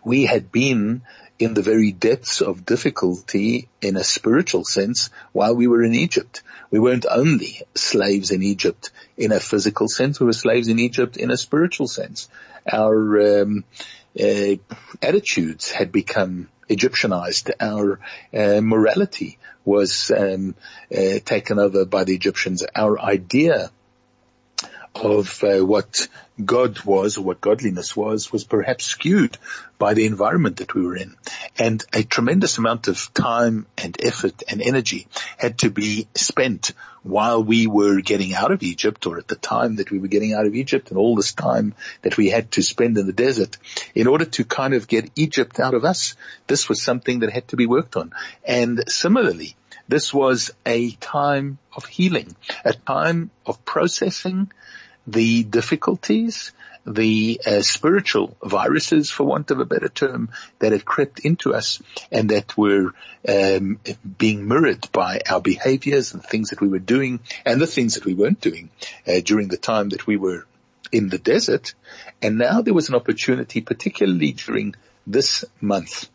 We 0.05 0.27
had 0.27 0.51
been 0.51 1.03
in 1.38 1.55
the 1.55 1.62
very 1.62 1.90
depths 1.90 2.43
of 2.43 2.66
difficulty 2.66 3.69
in 3.81 3.97
a 3.97 4.05
spiritual 4.05 4.64
sense 4.64 5.11
while 5.33 5.57
we 5.57 5.66
were 5.66 5.83
in 5.83 5.95
Egypt. 5.95 6.43
We 6.71 6.79
weren't 6.79 7.07
only 7.11 7.62
slaves 7.75 8.31
in 8.31 8.43
Egypt 8.43 8.90
in 9.16 9.33
a 9.33 9.40
physical 9.40 9.88
sense, 9.88 10.21
we 10.21 10.27
were 10.27 10.33
slaves 10.33 10.69
in 10.69 10.79
Egypt 10.79 11.16
in 11.16 11.31
a 11.31 11.37
spiritual 11.37 11.88
sense. 11.88 12.29
Our 12.71 13.43
um, 13.43 13.64
uh, 14.19 14.57
attitudes 15.01 15.71
had 15.71 15.93
become 15.93 16.49
Egyptianized. 16.70 17.50
Our 17.61 18.00
uh, 18.33 18.61
morality 18.62 19.38
was 19.64 20.11
um, 20.11 20.54
uh, 20.96 21.18
taken 21.24 21.59
over 21.59 21.85
by 21.85 22.04
the 22.04 22.14
Egyptians. 22.14 22.64
Our 22.74 22.98
idea 22.98 23.70
of 24.94 25.42
uh, 25.44 25.64
what 25.64 26.09
God 26.44 26.85
was 26.85 27.16
or 27.16 27.24
what 27.24 27.40
godliness 27.40 27.96
was 27.96 28.33
was 28.33 28.44
perhaps 28.44 28.87
skewed 28.87 29.38
by 29.79 29.94
the 29.94 30.07
environment 30.07 30.59
that 30.59 30.74
we 30.74 30.83
were 30.83 30.96
in. 30.96 31.14
And 31.59 31.83
a 31.92 32.03
tremendous 32.03 32.59
amount 32.59 32.88
of 32.88 33.12
time 33.14 33.66
and 33.79 33.96
effort 34.03 34.42
and 34.48 34.61
energy 34.61 35.07
had 35.38 35.59
to 35.59 35.70
be 35.70 36.09
spent 36.14 36.72
while 37.03 37.42
we 37.42 37.66
were 37.66 38.00
getting 38.00 38.35
out 38.35 38.53
of 38.53 38.62
Egypt 38.62 39.07
or 39.07 39.18
at 39.18 39.29
the 39.29 39.37
time 39.37 39.76
that 39.76 39.90
we 39.90 39.98
were 39.98 40.09
getting 40.09 40.35
out 40.35 40.46
of 40.46 40.55
Egypt 40.55 40.90
and 40.90 40.98
all 40.98 41.16
this 41.16 41.33
time 41.33 41.74
that 42.03 42.16
we 42.16 42.29
had 42.29 42.50
to 42.53 42.62
spend 42.62 42.98
in 42.98 43.07
the 43.07 43.12
desert 43.12 43.57
in 43.94 44.07
order 44.07 44.26
to 44.26 44.44
kind 44.44 44.74
of 44.74 44.87
get 44.87 45.11
Egypt 45.16 45.59
out 45.61 45.74
of 45.74 45.85
us. 45.85 46.14
This 46.46 46.68
was 46.68 46.83
something 46.83 47.20
that 47.20 47.33
had 47.33 47.48
to 47.48 47.57
be 47.57 47.66
worked 47.66 47.96
on. 47.96 48.12
And 48.44 48.85
similarly, 48.88 49.57
this 49.90 50.14
was 50.14 50.53
a 50.64 50.92
time 50.92 51.59
of 51.74 51.85
healing, 51.85 52.37
a 52.64 52.72
time 52.72 53.31
of 53.44 53.64
processing 53.64 54.53
the 55.05 55.42
difficulties, 55.42 56.53
the 56.87 57.40
uh, 57.44 57.61
spiritual 57.62 58.37
viruses, 58.40 59.11
for 59.11 59.24
want 59.24 59.50
of 59.50 59.59
a 59.59 59.64
better 59.64 59.88
term, 59.88 60.29
that 60.61 60.70
had 60.70 60.85
crept 60.85 61.18
into 61.20 61.53
us 61.55 61.83
and 62.12 62.31
that 62.31 62.57
were 62.57 62.92
um, 63.29 63.81
being 64.16 64.46
mirrored 64.46 64.87
by 64.92 65.20
our 65.29 65.40
behaviors 65.40 66.14
and 66.14 66.22
things 66.22 66.50
that 66.50 66.61
we 66.61 66.68
were 66.68 66.79
doing 66.79 67.18
and 67.44 67.61
the 67.61 67.66
things 67.66 67.94
that 67.94 68.05
we 68.05 68.14
weren't 68.14 68.40
doing 68.40 68.70
uh, 69.09 69.18
during 69.24 69.48
the 69.48 69.57
time 69.57 69.88
that 69.88 70.07
we 70.07 70.16
were 70.16 70.46
in 70.92 71.09
the 71.09 71.18
desert. 71.18 71.74
And 72.22 72.38
now 72.38 72.62
there 72.62 72.74
was 72.74 72.88
an 72.88 72.94
opportunity, 72.94 73.61
particularly 73.61 74.33
during 74.33 74.76
this 75.05 75.44
month, 75.61 76.09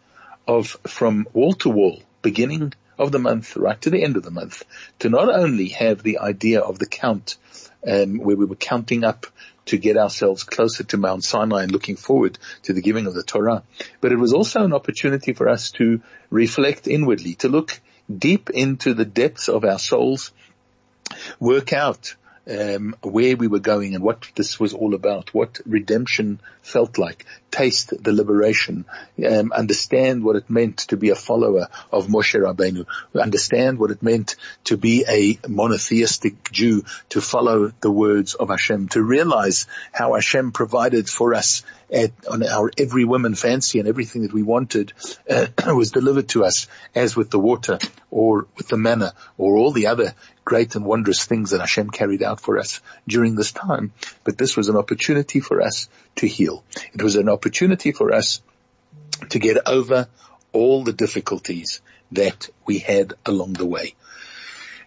of 0.47 0.77
from 0.87 1.27
wall 1.33 1.53
to 1.53 1.69
wall, 1.69 2.01
beginning 2.21 2.71
of 2.97 3.11
the 3.11 3.19
month 3.19 3.55
right 3.55 3.79
to 3.81 3.89
the 3.89 4.03
end 4.03 4.17
of 4.17 4.23
the 4.23 4.31
month, 4.31 4.63
to 4.99 5.09
not 5.09 5.29
only 5.29 5.69
have 5.69 6.03
the 6.03 6.19
idea 6.19 6.61
of 6.61 6.79
the 6.79 6.85
count 6.85 7.37
um, 7.87 8.17
where 8.17 8.35
we 8.35 8.45
were 8.45 8.55
counting 8.55 9.03
up 9.03 9.25
to 9.65 9.77
get 9.77 9.97
ourselves 9.97 10.43
closer 10.43 10.83
to 10.83 10.97
Mount 10.97 11.23
Sinai 11.23 11.63
and 11.63 11.71
looking 11.71 11.95
forward 11.95 12.37
to 12.63 12.73
the 12.73 12.81
giving 12.81 13.07
of 13.07 13.13
the 13.13 13.23
Torah. 13.23 13.63
But 13.99 14.11
it 14.11 14.17
was 14.17 14.33
also 14.33 14.63
an 14.63 14.73
opportunity 14.73 15.33
for 15.33 15.49
us 15.49 15.71
to 15.71 16.01
reflect 16.29 16.87
inwardly, 16.87 17.35
to 17.35 17.49
look 17.49 17.79
deep 18.15 18.49
into 18.51 18.93
the 18.93 19.05
depths 19.05 19.49
of 19.49 19.65
our 19.65 19.79
souls, 19.79 20.31
work 21.39 21.73
out 21.73 22.15
um, 22.49 22.95
where 23.01 23.35
we 23.35 23.47
were 23.47 23.59
going 23.59 23.95
and 23.95 24.03
what 24.03 24.29
this 24.35 24.59
was 24.59 24.73
all 24.73 24.93
about, 24.93 25.33
what 25.33 25.59
redemption 25.65 26.39
felt 26.61 26.97
like, 26.97 27.25
taste 27.51 27.93
the 28.03 28.13
liberation, 28.13 28.85
um, 29.29 29.51
understand 29.51 30.23
what 30.23 30.35
it 30.35 30.49
meant 30.49 30.77
to 30.77 30.97
be 30.97 31.09
a 31.09 31.15
follower 31.15 31.67
of 31.91 32.07
Moshe 32.07 32.39
Rabbeinu, 32.39 32.85
understand 33.19 33.79
what 33.79 33.91
it 33.91 34.03
meant 34.03 34.35
to 34.65 34.77
be 34.77 35.05
a 35.07 35.39
monotheistic 35.47 36.51
Jew, 36.51 36.83
to 37.09 37.21
follow 37.21 37.71
the 37.81 37.91
words 37.91 38.35
of 38.35 38.49
Hashem, 38.49 38.89
to 38.89 39.01
realize 39.01 39.67
how 39.91 40.13
Hashem 40.13 40.51
provided 40.51 41.07
for 41.09 41.33
us 41.33 41.63
at, 41.91 42.11
on 42.29 42.43
our 42.43 42.71
every 42.77 43.05
woman 43.05 43.35
fancy 43.35 43.79
and 43.79 43.87
everything 43.87 44.23
that 44.23 44.33
we 44.33 44.43
wanted 44.43 44.93
uh, 45.29 45.47
was 45.73 45.91
delivered 45.91 46.29
to 46.29 46.43
us 46.43 46.67
as 46.93 47.15
with 47.15 47.29
the 47.29 47.39
water 47.39 47.79
or 48.11 48.47
with 48.57 48.67
the 48.67 48.77
manna 48.77 49.13
or 49.37 49.57
all 49.57 49.71
the 49.71 49.87
other 49.87 50.13
great 50.43 50.75
and 50.75 50.85
wondrous 50.85 51.25
things 51.25 51.51
that 51.51 51.59
Hashem 51.59 51.89
carried 51.89 52.21
out 52.21 52.39
for 52.39 52.59
us 52.59 52.81
during 53.07 53.35
this 53.35 53.51
time. 53.51 53.93
But 54.23 54.37
this 54.37 54.55
was 54.55 54.69
an 54.69 54.77
opportunity 54.77 55.39
for 55.39 55.61
us 55.61 55.89
to 56.17 56.27
heal. 56.27 56.63
It 56.93 57.01
was 57.01 57.15
an 57.15 57.29
opportunity 57.29 57.91
for 57.91 58.13
us 58.13 58.41
to 59.29 59.39
get 59.39 59.67
over 59.67 60.07
all 60.53 60.83
the 60.83 60.93
difficulties 60.93 61.81
that 62.11 62.49
we 62.65 62.79
had 62.79 63.13
along 63.25 63.53
the 63.53 63.65
way. 63.65 63.95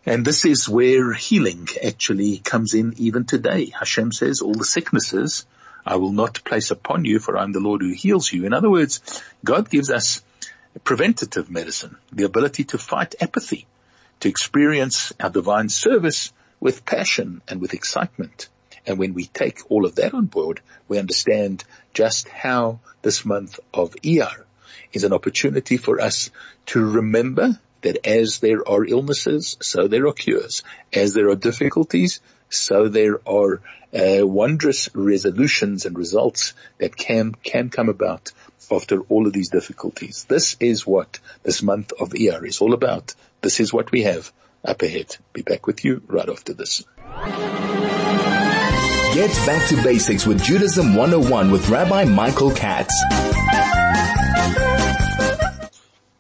And 0.07 0.25
this 0.25 0.45
is 0.45 0.69
where 0.69 1.13
healing 1.13 1.69
actually 1.85 2.39
comes 2.39 2.73
in 2.73 2.95
even 2.97 3.25
today. 3.25 3.73
Hashem 3.79 4.13
says 4.13 4.41
all 4.41 4.55
the 4.55 4.65
sicknesses 4.65 5.45
I 5.87 5.97
will 5.97 6.13
not 6.13 6.45
place 6.45 6.71
upon 6.71 7.05
you 7.05 7.19
for 7.19 7.37
I'm 7.37 7.53
the 7.53 7.61
Lord 7.61 7.83
who 7.83 7.93
heals 7.93 8.33
you. 8.33 8.45
In 8.45 8.53
other 8.53 8.71
words, 8.71 9.23
God 9.45 9.71
gives 9.71 9.91
us 9.91 10.23
preventative 10.85 11.51
medicine, 11.51 11.97
the 12.13 12.25
ability 12.25 12.65
to 12.65 12.79
fight 12.79 13.15
apathy, 13.21 13.67
to 14.21 14.29
experience 14.29 15.13
our 15.21 15.31
divine 15.31 15.69
service 15.69 16.33
with 16.61 16.85
passion 16.85 17.43
and 17.49 17.61
with 17.61 17.75
excitement. 17.75 18.49
And 18.87 18.99
when 18.99 19.15
we 19.15 19.27
take 19.27 19.71
all 19.71 19.85
of 19.85 19.97
that 19.97 20.15
on 20.15 20.27
board, 20.27 20.61
we 20.89 20.99
understand 20.99 21.65
just 21.93 22.29
how 22.29 22.81
this 23.03 23.25
month 23.25 23.61
of 23.75 23.95
ER 24.07 24.47
is 24.93 25.05
an 25.05 25.13
opportunity 25.13 25.77
for 25.77 26.01
us 26.01 26.31
to 26.67 26.85
remember 26.85 27.59
that 27.83 28.07
as 28.07 28.39
there 28.39 28.69
are 28.69 28.85
illnesses, 28.85 29.57
so 29.61 29.87
there 29.87 30.07
are 30.07 30.13
cures. 30.13 30.63
As 30.93 31.15
there 31.15 31.29
are 31.29 31.37
difficulties, 31.37 32.21
so 32.51 32.89
there 32.89 33.21
are 33.29 33.61
uh, 33.95 34.27
wondrous 34.27 34.89
resolutions 34.95 35.87
and 35.87 35.97
results 35.97 36.53
that 36.79 36.97
can 36.97 37.35
can 37.35 37.71
come 37.71 37.89
about 37.89 38.33
after 38.71 39.01
all 39.03 39.27
of 39.27 39.33
these 39.33 39.49
difficulties. 39.49 40.27
This 40.29 40.57
is 40.61 40.87
what 40.87 41.21
this 41.43 41.63
month 41.63 41.93
of 41.99 42.11
Iyar 42.11 42.47
is 42.47 42.61
all 42.61 42.75
about. 42.75 43.15
This 43.41 43.61
is 43.61 43.73
what 43.73 43.91
we 43.91 44.03
have 44.03 44.31
up 44.65 44.83
ahead. 44.83 45.17
Be 45.33 45.43
back 45.43 45.67
with 45.67 45.85
you 45.85 46.03
right 46.07 46.29
after 46.29 46.53
this. 46.53 46.85
Get 49.15 49.31
back 49.47 49.69
to 49.71 49.83
basics 49.83 50.27
with 50.27 50.43
Judaism 50.43 50.95
101 50.95 51.51
with 51.51 51.69
Rabbi 51.69 52.05
Michael 52.05 52.51
Katz. 52.51 52.95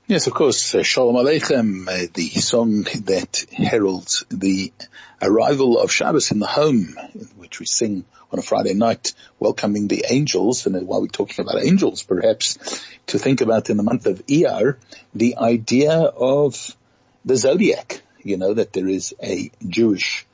Yes, 0.07 0.27
of 0.27 0.33
course, 0.33 0.75
uh, 0.75 0.83
Shalom 0.83 1.17
Aleichem, 1.17 1.87
uh, 1.87 2.09
the 2.15 2.29
song 2.41 2.85
that 3.05 3.45
heralds 3.53 4.25
the 4.31 4.73
arrival 5.21 5.79
of 5.79 5.91
Shabbos 5.93 6.31
in 6.31 6.39
the 6.39 6.47
home, 6.47 6.95
which 7.37 7.61
we 7.61 7.67
sing 7.67 8.05
on 8.33 8.39
a 8.39 8.43
Friday 8.43 8.75
night, 8.75 9.15
welcoming 9.39 9.89
the 9.89 10.05
angels, 10.09 10.67
and 10.67 10.87
while 10.87 11.01
we're 11.01 11.09
talking 11.09 11.45
about 11.45 11.63
angels, 11.63 12.03
perhaps 12.03 12.59
to 13.07 13.19
think 13.19 13.41
about 13.41 13.71
in 13.71 13.77
the 13.77 13.83
month 13.83 14.07
of 14.07 14.25
Iyar, 14.27 14.77
the 15.15 15.37
idea 15.37 15.93
of 15.93 16.77
the 17.25 17.37
zodiac, 17.37 18.03
you 18.23 18.37
know, 18.37 18.55
that 18.55 18.73
there 18.73 18.89
is 18.89 19.15
a 19.23 19.51
Jewish 19.67 20.27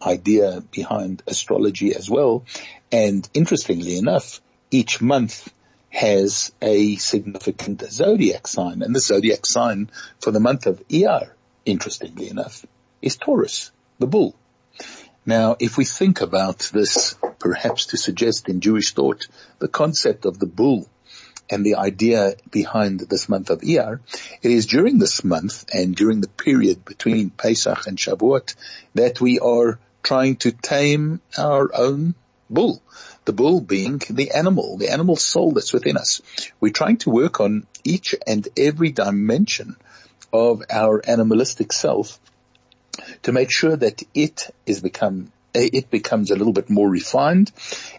idea 0.00 0.62
behind 0.70 1.22
astrology 1.26 1.94
as 1.94 2.08
well, 2.08 2.44
and 2.92 3.28
interestingly 3.34 3.98
enough, 3.98 4.40
each 4.70 5.00
month 5.00 5.52
has 5.90 6.52
a 6.60 6.96
significant 6.96 7.80
zodiac 7.90 8.46
sign. 8.46 8.82
And 8.82 8.94
the 8.94 9.00
zodiac 9.00 9.46
sign 9.46 9.90
for 10.20 10.30
the 10.30 10.40
month 10.40 10.66
of 10.66 10.86
Iyar 10.88 11.30
interestingly 11.68 12.30
enough, 12.30 12.64
is 13.02 13.16
Taurus, 13.16 13.70
the 13.98 14.06
bull. 14.06 14.34
Now, 15.26 15.56
if 15.58 15.76
we 15.76 15.84
think 15.84 16.20
about 16.20 16.70
this, 16.72 17.14
perhaps 17.38 17.86
to 17.86 17.96
suggest 17.96 18.48
in 18.48 18.60
Jewish 18.60 18.94
thought, 18.94 19.28
the 19.58 19.68
concept 19.68 20.24
of 20.24 20.38
the 20.38 20.46
bull 20.46 20.88
and 21.50 21.64
the 21.64 21.76
idea 21.76 22.34
behind 22.50 23.00
this 23.00 23.28
month 23.28 23.50
of 23.50 23.60
Iyar, 23.60 24.00
it 24.42 24.50
is 24.50 24.66
during 24.66 24.98
this 24.98 25.24
month 25.24 25.64
and 25.72 25.94
during 25.94 26.20
the 26.20 26.28
period 26.28 26.84
between 26.84 27.30
Pesach 27.30 27.86
and 27.86 27.98
Shavuot 27.98 28.54
that 28.94 29.20
we 29.20 29.38
are 29.38 29.78
trying 30.02 30.36
to 30.36 30.52
tame 30.52 31.20
our 31.36 31.70
own 31.74 32.14
bull. 32.48 32.82
The 33.24 33.32
bull 33.32 33.60
being 33.60 34.00
the 34.08 34.30
animal, 34.30 34.78
the 34.78 34.90
animal 34.90 35.16
soul 35.16 35.52
that's 35.52 35.72
within 35.72 35.98
us. 35.98 36.22
We're 36.60 36.72
trying 36.72 36.98
to 36.98 37.10
work 37.10 37.40
on 37.40 37.66
each 37.84 38.14
and 38.26 38.48
every 38.56 38.92
dimension 38.92 39.76
of 40.32 40.62
our 40.70 41.02
animalistic 41.06 41.72
self 41.72 42.18
to 43.22 43.32
make 43.32 43.50
sure 43.50 43.76
that 43.76 44.02
it 44.14 44.50
is 44.66 44.80
become 44.80 45.32
it 45.54 45.90
becomes 45.90 46.30
a 46.30 46.36
little 46.36 46.52
bit 46.52 46.70
more 46.70 46.88
refined 46.88 47.50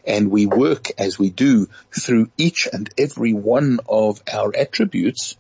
and 0.06 0.32
we 0.32 0.46
work 0.46 0.92
as 0.98 1.18
we 1.18 1.30
do 1.30 1.68
through 1.92 2.30
each 2.38 2.68
and 2.72 2.90
every 2.98 3.34
one 3.34 3.80
of 3.90 4.22
our 4.32 4.56
attributes. 4.56 5.36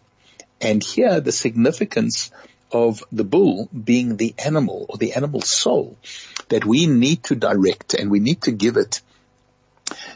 And 0.59 0.83
here 0.83 1.21
the 1.21 1.31
significance 1.31 2.31
of 2.71 3.03
the 3.11 3.23
bull 3.23 3.69
being 3.71 4.17
the 4.17 4.35
animal 4.37 4.85
or 4.89 4.97
the 4.97 5.13
animal 5.13 5.41
soul 5.41 5.97
that 6.49 6.65
we 6.65 6.87
need 6.87 7.23
to 7.23 7.35
direct 7.35 7.93
and 7.93 8.11
we 8.11 8.19
need 8.19 8.41
to 8.43 8.51
give 8.51 8.77
it 8.77 9.01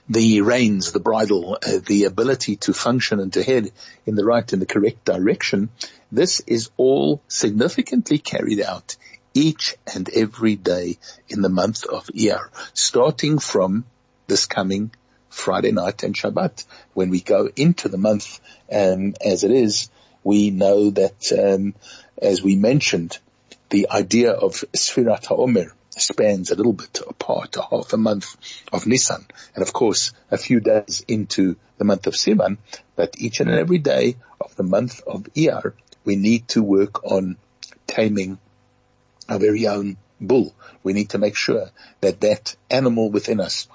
the 0.08 0.42
reins, 0.42 0.92
the 0.92 1.00
bridle, 1.00 1.58
uh, 1.66 1.80
the 1.86 2.04
ability 2.06 2.58
to 2.58 2.74
function 2.74 3.20
and 3.20 3.34
to 3.34 3.42
head 3.42 3.72
in 4.06 4.16
the 4.16 4.26
right 4.26 4.52
and 4.54 4.62
the 4.62 4.68
correct 4.68 5.06
direction. 5.06 5.70
This 6.12 6.42
is 6.42 6.70
all 6.78 7.22
significantly 7.28 8.20
carried 8.20 8.62
out 8.62 8.98
each 9.34 9.76
and 9.94 10.10
every 10.10 10.56
day 10.56 10.98
in 11.28 11.42
the 11.42 11.50
month 11.50 11.86
of 11.86 12.08
Iyar, 12.08 12.50
starting 12.74 13.40
from 13.40 13.86
this 14.28 14.46
coming 14.46 14.92
Friday 15.30 15.72
night 15.72 16.04
and 16.04 16.16
Shabbat. 16.16 16.66
When 16.94 17.10
we 17.10 17.22
go 17.22 17.50
into 17.56 17.90
the 17.90 17.98
month 17.98 18.40
um, 18.72 19.16
as 19.24 19.44
it 19.44 19.52
is, 19.52 19.90
we 20.24 20.52
know 20.52 20.92
that, 20.92 21.32
um, 21.32 21.74
as 22.22 22.42
we 22.44 22.56
mentioned, 22.56 23.18
the 23.70 23.90
idea 23.90 24.32
of 24.32 24.64
Sfirat 24.76 25.26
HaOmer 25.26 25.72
spans 25.90 26.52
a 26.52 26.56
little 26.56 26.74
bit 26.74 27.02
apart, 27.08 27.56
a 27.58 27.64
half 27.64 27.94
a 27.94 27.98
month 27.98 28.36
of 28.72 28.88
Nisan, 28.88 29.26
and 29.56 29.64
of 29.64 29.74
course 29.74 30.14
a 30.32 30.38
few 30.38 30.60
days 30.60 31.04
into 31.08 31.56
the 31.78 31.86
month 31.86 32.08
of 32.08 32.14
Sivan, 32.14 32.58
but 32.96 33.16
each 33.18 33.40
and 33.40 33.50
every 33.50 33.80
day 33.80 34.16
of 34.40 34.56
the 34.56 34.64
month 34.64 35.02
of 35.06 35.24
Iyar, 35.36 35.74
we 36.06 36.16
need 36.16 36.48
to 36.50 36.62
work 36.64 37.04
on 37.04 37.38
taming 37.88 38.38
our 39.30 39.40
very 39.40 39.68
own 39.68 39.98
bull. 40.20 40.54
We 40.84 40.94
need 40.94 41.10
to 41.12 41.18
make 41.18 41.36
sure 41.36 41.70
that 42.02 42.22
that 42.22 42.56
animal 42.70 43.10
within 43.10 43.40
us 43.40 43.68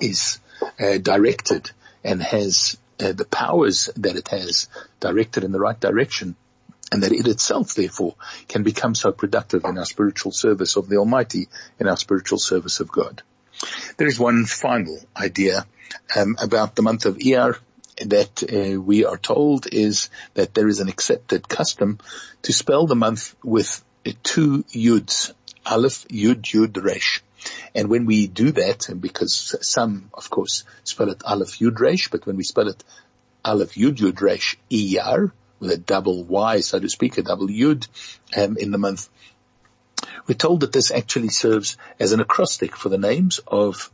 is 0.00 0.38
uh, 0.80 0.98
directed 0.98 1.70
and 2.04 2.22
has 2.22 2.78
uh, 3.00 3.12
the 3.12 3.24
powers 3.24 3.90
that 3.96 4.16
it 4.16 4.28
has 4.28 4.68
directed 5.00 5.44
in 5.44 5.52
the 5.52 5.60
right 5.60 5.78
direction 5.78 6.36
and 6.90 7.02
that 7.02 7.12
it 7.12 7.26
itself 7.26 7.74
therefore 7.74 8.14
can 8.48 8.62
become 8.62 8.94
so 8.94 9.12
productive 9.12 9.64
in 9.64 9.78
our 9.78 9.84
spiritual 9.84 10.32
service 10.32 10.76
of 10.76 10.88
the 10.88 10.96
Almighty, 10.96 11.48
in 11.78 11.86
our 11.86 11.96
spiritual 11.96 12.38
service 12.38 12.80
of 12.80 12.90
God. 12.90 13.22
There 13.96 14.06
is 14.06 14.18
one 14.18 14.46
final 14.46 14.98
idea 15.16 15.66
um, 16.16 16.36
about 16.40 16.76
the 16.76 16.82
month 16.82 17.06
of 17.06 17.18
Iyar 17.18 17.58
that 18.06 18.42
uh, 18.44 18.80
we 18.80 19.04
are 19.04 19.16
told 19.16 19.66
is 19.72 20.08
that 20.34 20.54
there 20.54 20.68
is 20.68 20.80
an 20.80 20.88
accepted 20.88 21.48
custom 21.48 21.98
to 22.42 22.52
spell 22.52 22.86
the 22.86 22.94
month 22.94 23.34
with 23.42 23.84
two 24.22 24.64
yuds, 24.64 25.32
aleph, 25.66 26.06
yud, 26.08 26.42
yud, 26.42 26.82
resh. 26.82 27.22
And 27.74 27.88
when 27.88 28.06
we 28.06 28.26
do 28.26 28.52
that, 28.52 28.88
and 28.88 29.00
because 29.00 29.56
some, 29.62 30.10
of 30.14 30.30
course, 30.30 30.64
spell 30.84 31.10
it 31.10 31.22
aleph, 31.24 31.58
yud, 31.58 31.78
resh, 31.78 32.08
but 32.10 32.26
when 32.26 32.36
we 32.36 32.42
spell 32.42 32.68
it 32.68 32.82
aleph, 33.44 33.74
yud, 33.74 33.96
yud, 33.96 34.20
resh, 34.20 34.56
iyar, 34.70 35.32
with 35.60 35.70
a 35.70 35.76
double 35.76 36.24
Y, 36.24 36.60
so 36.60 36.78
to 36.78 36.88
speak, 36.88 37.18
a 37.18 37.22
double 37.22 37.48
yud, 37.48 37.86
um, 38.36 38.56
in 38.56 38.70
the 38.70 38.78
month, 38.78 39.08
we're 40.26 40.34
told 40.34 40.60
that 40.60 40.72
this 40.72 40.90
actually 40.90 41.28
serves 41.28 41.76
as 41.98 42.12
an 42.12 42.20
acrostic 42.20 42.76
for 42.76 42.88
the 42.88 42.98
names 42.98 43.40
of 43.46 43.90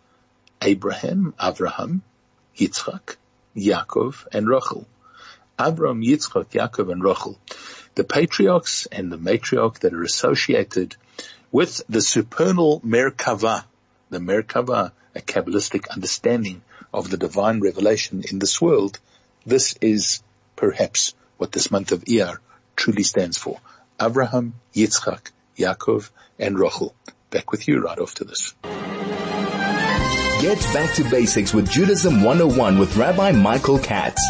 Abraham, 0.61 1.35
Avraham, 1.41 2.01
Yitzchak, 2.57 3.17
Yaakov, 3.57 4.27
and 4.33 4.49
Rachel. 4.49 4.87
Abraham, 5.59 6.03
Yitzchak, 6.03 6.51
Yaakov, 6.51 6.91
and 6.91 7.03
Rachel 7.03 7.39
the 7.95 8.05
patriarchs 8.05 8.87
and 8.87 9.11
the 9.11 9.19
matriarch 9.19 9.81
that 9.81 9.95
are 9.95 10.03
associated 10.03 10.97
with 11.53 11.83
the 11.89 12.01
supernal 12.01 12.81
Merkava, 12.81 13.65
the 14.11 14.19
Merkava, 14.19 14.93
a 15.15 15.21
Kabbalistic 15.21 15.89
understanding 15.89 16.63
of 16.93 17.11
the 17.11 17.17
divine 17.17 17.61
revelation 17.61 18.25
in 18.29 18.39
this 18.39 18.61
world, 18.61 18.99
this 19.47 19.77
is 19.81 20.23
perhaps 20.57 21.15
what 21.37 21.53
this 21.53 21.71
month 21.71 21.93
of 21.93 22.05
Iyar 22.05 22.39
truly 22.77 23.05
stands 23.05 23.39
for. 23.39 23.61
Abraham, 24.01 24.55
Yitzchak, 24.75 25.31
Yaakov, 25.57 26.11
and 26.39 26.59
Rachel. 26.59 26.95
Back 27.31 27.53
with 27.53 27.69
you 27.69 27.81
right 27.81 27.99
after 27.99 28.25
this. 28.25 28.55
Get 30.41 30.59
back 30.75 30.95
to 30.97 31.05
basics 31.11 31.55
with 31.55 31.71
Judaism 31.71 32.23
101 32.23 32.79
with 32.79 32.97
Rabbi 32.97 33.33
Michael 33.33 33.79
Katz. 33.79 34.21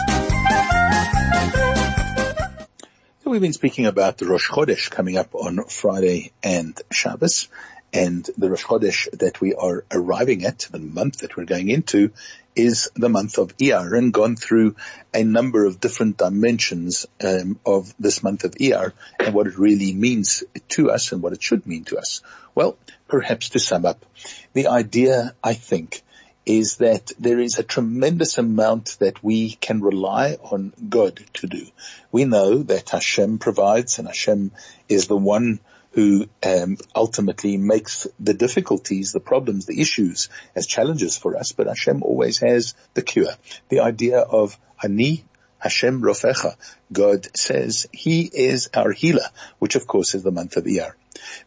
We've 3.34 3.42
been 3.42 3.52
speaking 3.52 3.86
about 3.86 4.16
the 4.16 4.26
Rosh 4.26 4.48
Chodesh 4.48 4.88
coming 4.88 5.16
up 5.16 5.34
on 5.34 5.64
Friday 5.64 6.30
and 6.44 6.80
Shabbos, 6.92 7.48
and 7.92 8.24
the 8.38 8.48
Rosh 8.48 8.62
Chodesh 8.62 9.10
that 9.18 9.40
we 9.40 9.54
are 9.54 9.84
arriving 9.90 10.44
at, 10.44 10.68
the 10.70 10.78
month 10.78 11.18
that 11.18 11.36
we're 11.36 11.44
going 11.44 11.68
into, 11.68 12.12
is 12.54 12.88
the 12.94 13.08
month 13.08 13.38
of 13.38 13.56
Iyar, 13.56 13.98
and 13.98 14.12
gone 14.12 14.36
through 14.36 14.76
a 15.12 15.24
number 15.24 15.64
of 15.64 15.80
different 15.80 16.16
dimensions 16.16 17.06
um, 17.24 17.58
of 17.66 17.92
this 17.98 18.22
month 18.22 18.44
of 18.44 18.52
Iyar 18.52 18.92
and 19.18 19.34
what 19.34 19.48
it 19.48 19.58
really 19.58 19.92
means 19.92 20.44
to 20.68 20.92
us 20.92 21.10
and 21.10 21.20
what 21.20 21.32
it 21.32 21.42
should 21.42 21.66
mean 21.66 21.82
to 21.86 21.98
us. 21.98 22.20
Well, 22.54 22.78
perhaps 23.08 23.48
to 23.48 23.58
sum 23.58 23.84
up, 23.84 24.06
the 24.52 24.68
idea, 24.68 25.34
I 25.42 25.54
think, 25.54 26.04
is 26.46 26.76
that 26.76 27.12
there 27.18 27.38
is 27.40 27.58
a 27.58 27.62
tremendous 27.62 28.38
amount 28.38 28.96
that 29.00 29.22
we 29.22 29.52
can 29.52 29.80
rely 29.80 30.36
on 30.42 30.72
God 30.88 31.20
to 31.34 31.46
do. 31.46 31.66
We 32.12 32.24
know 32.24 32.62
that 32.64 32.90
Hashem 32.90 33.38
provides 33.38 33.98
and 33.98 34.08
Hashem 34.08 34.52
is 34.88 35.06
the 35.06 35.16
one 35.16 35.60
who 35.92 36.26
um, 36.44 36.76
ultimately 36.94 37.56
makes 37.56 38.06
the 38.18 38.34
difficulties, 38.34 39.12
the 39.12 39.20
problems, 39.20 39.66
the 39.66 39.80
issues 39.80 40.28
as 40.54 40.66
challenges 40.66 41.16
for 41.16 41.36
us, 41.36 41.52
but 41.52 41.68
Hashem 41.68 42.02
always 42.02 42.38
has 42.38 42.74
the 42.94 43.02
cure. 43.02 43.32
The 43.68 43.80
idea 43.80 44.18
of 44.18 44.58
Ani 44.82 45.24
Hashem 45.64 46.02
Rofecha. 46.02 46.56
God 46.92 47.26
says 47.34 47.86
He 47.90 48.30
is 48.30 48.68
our 48.74 48.92
healer, 48.92 49.28
which 49.58 49.76
of 49.76 49.86
course 49.86 50.14
is 50.14 50.22
the 50.22 50.30
month 50.30 50.58
of 50.58 50.64
Iyar. 50.64 50.92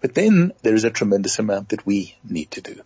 But 0.02 0.16
then 0.16 0.54
there 0.64 0.74
is 0.74 0.86
a 0.86 0.90
tremendous 0.90 1.38
amount 1.38 1.70
that 1.70 1.86
we 1.86 2.16
need 2.28 2.50
to 2.52 2.62
do. 2.62 2.82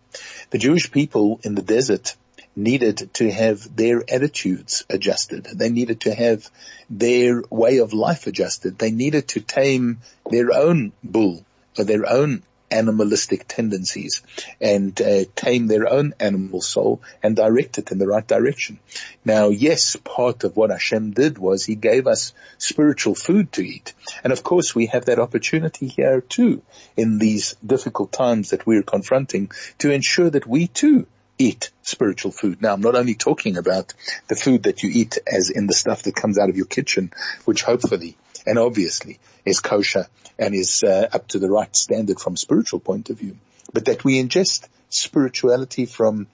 The 0.49 0.57
Jewish 0.57 0.91
people 0.91 1.39
in 1.43 1.55
the 1.55 1.61
desert 1.61 2.17
needed 2.53 3.13
to 3.13 3.31
have 3.31 3.73
their 3.73 4.03
attitudes 4.13 4.83
adjusted. 4.89 5.45
They 5.45 5.69
needed 5.69 6.01
to 6.01 6.13
have 6.13 6.51
their 6.89 7.43
way 7.49 7.77
of 7.77 7.93
life 7.93 8.27
adjusted. 8.27 8.77
They 8.77 8.91
needed 8.91 9.29
to 9.29 9.39
tame 9.39 9.99
their 10.29 10.51
own 10.51 10.91
bull 11.01 11.45
or 11.79 11.85
their 11.85 12.09
own 12.09 12.43
animalistic 12.71 13.47
tendencies 13.47 14.23
and 14.59 14.99
uh, 15.01 15.25
tame 15.35 15.67
their 15.67 15.87
own 15.87 16.13
animal 16.19 16.61
soul 16.61 17.01
and 17.21 17.35
direct 17.35 17.77
it 17.77 17.91
in 17.91 17.97
the 17.97 18.07
right 18.07 18.25
direction. 18.27 18.79
Now, 19.25 19.49
yes, 19.49 19.95
part 19.95 20.43
of 20.43 20.55
what 20.55 20.71
Hashem 20.71 21.11
did 21.11 21.37
was 21.37 21.65
he 21.65 21.75
gave 21.75 22.07
us 22.07 22.33
spiritual 22.57 23.15
food 23.15 23.51
to 23.53 23.61
eat. 23.61 23.93
And 24.23 24.33
of 24.33 24.43
course 24.43 24.73
we 24.73 24.87
have 24.87 25.05
that 25.05 25.19
opportunity 25.19 25.87
here 25.87 26.21
too 26.21 26.61
in 26.95 27.19
these 27.19 27.55
difficult 27.65 28.11
times 28.11 28.51
that 28.51 28.65
we're 28.65 28.83
confronting 28.83 29.51
to 29.79 29.91
ensure 29.91 30.29
that 30.29 30.47
we 30.47 30.67
too 30.67 31.07
eat 31.41 31.71
spiritual 31.81 32.31
food. 32.31 32.61
Now, 32.61 32.73
I'm 32.73 32.81
not 32.81 32.95
only 32.95 33.15
talking 33.15 33.57
about 33.57 33.93
the 34.27 34.35
food 34.35 34.63
that 34.63 34.83
you 34.83 34.89
eat 34.93 35.17
as 35.25 35.49
in 35.49 35.67
the 35.67 35.73
stuff 35.73 36.03
that 36.03 36.15
comes 36.15 36.37
out 36.37 36.49
of 36.49 36.57
your 36.57 36.67
kitchen, 36.67 37.11
which 37.45 37.63
hopefully 37.63 38.15
and 38.45 38.57
obviously 38.57 39.19
is 39.45 39.59
kosher 39.59 40.07
and 40.37 40.55
is 40.55 40.83
uh, 40.83 41.07
up 41.11 41.27
to 41.29 41.39
the 41.39 41.49
right 41.49 41.75
standard 41.75 42.19
from 42.19 42.37
spiritual 42.37 42.79
point 42.79 43.09
of 43.09 43.17
view, 43.17 43.37
but 43.73 43.85
that 43.85 44.03
we 44.03 44.21
ingest 44.21 44.67
spirituality 44.89 45.85
from 45.85 46.27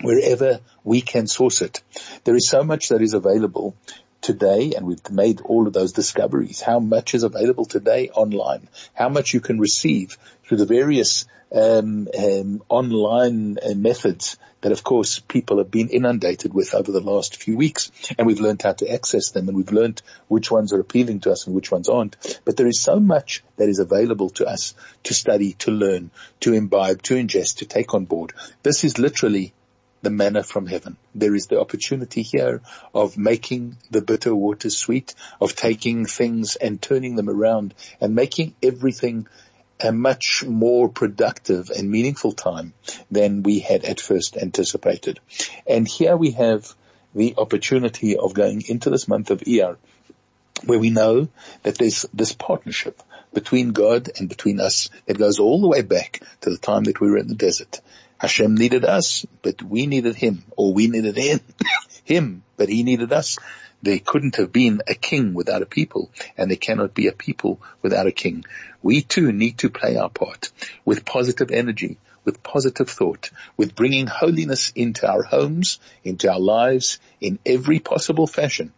wherever 0.00 0.60
we 0.84 1.00
can 1.00 1.26
source 1.26 1.62
it. 1.62 1.82
There 2.24 2.36
is 2.36 2.48
so 2.48 2.62
much 2.62 2.88
that 2.88 3.02
is 3.02 3.14
available 3.14 3.74
today 4.20 4.72
and 4.76 4.86
we've 4.86 5.10
made 5.10 5.40
all 5.40 5.66
of 5.66 5.72
those 5.72 5.92
discoveries, 5.92 6.60
how 6.60 6.78
much 6.78 7.14
is 7.14 7.22
available 7.22 7.64
today 7.64 8.10
online, 8.10 8.68
how 8.94 9.08
much 9.08 9.34
you 9.34 9.40
can 9.40 9.58
receive 9.58 10.18
through 10.44 10.58
the 10.58 10.66
various 10.66 11.26
um, 11.52 12.08
um, 12.16 12.62
online 12.68 13.58
uh, 13.58 13.74
methods 13.74 14.36
that 14.60 14.72
of 14.72 14.84
course 14.84 15.18
people 15.20 15.58
have 15.58 15.70
been 15.70 15.88
inundated 15.88 16.52
with 16.52 16.74
over 16.74 16.92
the 16.92 17.00
last 17.00 17.42
few 17.42 17.56
weeks 17.56 17.90
and 18.18 18.26
we've 18.26 18.40
learned 18.40 18.62
how 18.62 18.72
to 18.72 18.92
access 18.92 19.30
them 19.30 19.48
and 19.48 19.56
we've 19.56 19.72
learned 19.72 20.02
which 20.28 20.50
ones 20.50 20.72
are 20.72 20.80
appealing 20.80 21.20
to 21.20 21.30
us 21.30 21.46
and 21.46 21.56
which 21.56 21.72
ones 21.72 21.88
aren't. 21.88 22.40
But 22.44 22.56
there 22.56 22.66
is 22.66 22.80
so 22.80 23.00
much 23.00 23.42
that 23.56 23.68
is 23.68 23.78
available 23.78 24.30
to 24.30 24.46
us 24.46 24.74
to 25.04 25.14
study, 25.14 25.54
to 25.60 25.70
learn, 25.70 26.10
to 26.40 26.52
imbibe, 26.52 27.02
to 27.02 27.14
ingest, 27.14 27.58
to 27.58 27.66
take 27.66 27.94
on 27.94 28.04
board. 28.04 28.32
This 28.62 28.84
is 28.84 28.98
literally 28.98 29.54
the 30.02 30.10
manna 30.10 30.42
from 30.42 30.66
heaven. 30.66 30.96
There 31.14 31.34
is 31.34 31.46
the 31.46 31.60
opportunity 31.60 32.22
here 32.22 32.62
of 32.94 33.18
making 33.18 33.76
the 33.90 34.02
bitter 34.02 34.34
waters 34.34 34.76
sweet, 34.76 35.14
of 35.40 35.54
taking 35.54 36.06
things 36.06 36.56
and 36.56 36.80
turning 36.80 37.16
them 37.16 37.28
around 37.28 37.74
and 38.00 38.14
making 38.14 38.54
everything 38.62 39.26
a 39.82 39.92
much 39.92 40.44
more 40.46 40.88
productive 40.88 41.70
and 41.70 41.90
meaningful 41.90 42.32
time 42.32 42.74
than 43.10 43.42
we 43.42 43.60
had 43.60 43.84
at 43.84 44.00
first 44.00 44.36
anticipated. 44.36 45.20
And 45.66 45.88
here 45.88 46.16
we 46.16 46.32
have 46.32 46.74
the 47.14 47.34
opportunity 47.38 48.16
of 48.16 48.34
going 48.34 48.62
into 48.68 48.90
this 48.90 49.08
month 49.08 49.30
of 49.30 49.40
Iyar 49.40 49.76
where 50.64 50.78
we 50.78 50.90
know 50.90 51.28
that 51.62 51.78
there's 51.78 52.04
this 52.12 52.34
partnership 52.34 53.02
between 53.32 53.72
God 53.72 54.10
and 54.18 54.28
between 54.28 54.60
us 54.60 54.90
that 55.06 55.18
goes 55.18 55.38
all 55.38 55.60
the 55.60 55.68
way 55.68 55.82
back 55.82 56.20
to 56.42 56.50
the 56.50 56.58
time 56.58 56.84
that 56.84 57.00
we 57.00 57.10
were 57.10 57.18
in 57.18 57.28
the 57.28 57.34
desert. 57.34 57.80
Hashem 58.20 58.54
needed 58.54 58.84
us, 58.84 59.24
but 59.40 59.62
we 59.62 59.86
needed 59.86 60.14
him, 60.14 60.44
or 60.54 60.74
we 60.74 60.88
needed 60.88 61.16
him, 61.16 61.40
him, 62.04 62.42
but 62.58 62.68
he 62.68 62.82
needed 62.82 63.14
us. 63.14 63.38
There 63.80 63.98
couldn't 63.98 64.36
have 64.36 64.52
been 64.52 64.82
a 64.86 64.94
king 64.94 65.32
without 65.32 65.62
a 65.62 65.66
people, 65.66 66.10
and 66.36 66.50
there 66.50 66.58
cannot 66.58 66.92
be 66.92 67.06
a 67.06 67.12
people 67.12 67.62
without 67.80 68.06
a 68.06 68.12
king. 68.12 68.44
We 68.82 69.00
too 69.00 69.32
need 69.32 69.56
to 69.60 69.70
play 69.70 69.96
our 69.96 70.10
part 70.10 70.50
with 70.84 71.06
positive 71.06 71.50
energy, 71.50 71.96
with 72.26 72.42
positive 72.42 72.90
thought, 72.90 73.30
with 73.56 73.74
bringing 73.74 74.06
holiness 74.06 74.70
into 74.76 75.10
our 75.10 75.22
homes, 75.22 75.78
into 76.04 76.30
our 76.30 76.38
lives, 76.38 76.98
in 77.22 77.38
every 77.46 77.78
possible 77.78 78.26
fashion. 78.26 78.74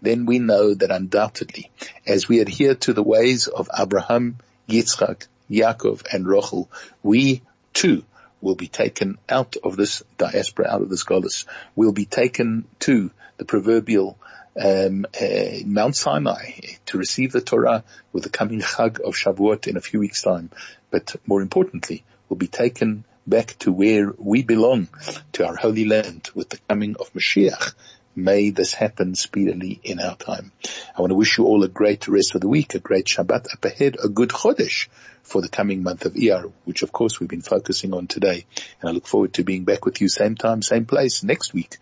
Then 0.00 0.24
we 0.24 0.38
know 0.38 0.72
that 0.72 0.90
undoubtedly, 0.90 1.70
as 2.06 2.30
we 2.30 2.40
adhere 2.40 2.76
to 2.76 2.94
the 2.94 3.02
ways 3.02 3.46
of 3.46 3.68
Abraham, 3.78 4.38
Yitzchak, 4.70 5.26
Yaakov, 5.50 6.02
and 6.14 6.24
Rochel, 6.24 6.68
we 7.02 7.42
too 7.74 8.02
will 8.40 8.54
be 8.54 8.68
taken 8.68 9.18
out 9.28 9.56
of 9.62 9.76
this 9.76 10.02
diaspora, 10.18 10.68
out 10.68 10.82
of 10.82 10.90
this 10.90 11.04
galus, 11.04 11.46
will 11.74 11.92
be 11.92 12.04
taken 12.04 12.66
to 12.80 13.10
the 13.38 13.44
proverbial 13.44 14.18
um, 14.58 15.06
uh, 15.20 15.58
Mount 15.64 15.96
Sinai 15.96 16.52
to 16.86 16.98
receive 16.98 17.32
the 17.32 17.40
Torah 17.40 17.84
with 18.12 18.24
the 18.24 18.30
coming 18.30 18.60
Chag 18.60 19.00
of 19.00 19.14
Shavuot 19.14 19.66
in 19.66 19.76
a 19.76 19.80
few 19.80 20.00
weeks' 20.00 20.22
time. 20.22 20.50
But 20.90 21.16
more 21.26 21.42
importantly, 21.42 22.04
will 22.28 22.36
be 22.36 22.46
taken 22.46 23.04
back 23.26 23.56
to 23.58 23.72
where 23.72 24.12
we 24.16 24.42
belong, 24.42 24.88
to 25.32 25.46
our 25.46 25.56
holy 25.56 25.84
land 25.84 26.30
with 26.34 26.48
the 26.48 26.58
coming 26.68 26.96
of 26.98 27.12
Mashiach. 27.12 27.74
May 28.16 28.48
this 28.48 28.72
happen 28.72 29.14
speedily 29.14 29.78
in 29.84 30.00
our 30.00 30.16
time. 30.16 30.50
I 30.96 31.02
want 31.02 31.10
to 31.10 31.16
wish 31.16 31.36
you 31.36 31.44
all 31.44 31.62
a 31.62 31.68
great 31.68 32.08
rest 32.08 32.34
of 32.34 32.40
the 32.40 32.48
week, 32.48 32.74
a 32.74 32.78
great 32.78 33.04
Shabbat 33.04 33.52
up 33.52 33.64
ahead, 33.64 33.98
a 34.02 34.08
good 34.08 34.30
Chodesh 34.30 34.88
for 35.22 35.42
the 35.42 35.50
coming 35.50 35.82
month 35.82 36.06
of 36.06 36.14
Iyar, 36.14 36.50
which 36.64 36.82
of 36.82 36.92
course 36.92 37.20
we've 37.20 37.28
been 37.28 37.42
focusing 37.42 37.92
on 37.92 38.06
today. 38.06 38.46
And 38.80 38.88
I 38.88 38.92
look 38.94 39.06
forward 39.06 39.34
to 39.34 39.44
being 39.44 39.64
back 39.64 39.84
with 39.84 40.00
you 40.00 40.08
same 40.08 40.34
time, 40.34 40.62
same 40.62 40.86
place 40.86 41.22
next 41.22 41.52
week 41.52 41.76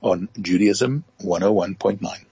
on 0.00 0.28
Judaism 0.40 1.02
101.9. 1.20 2.24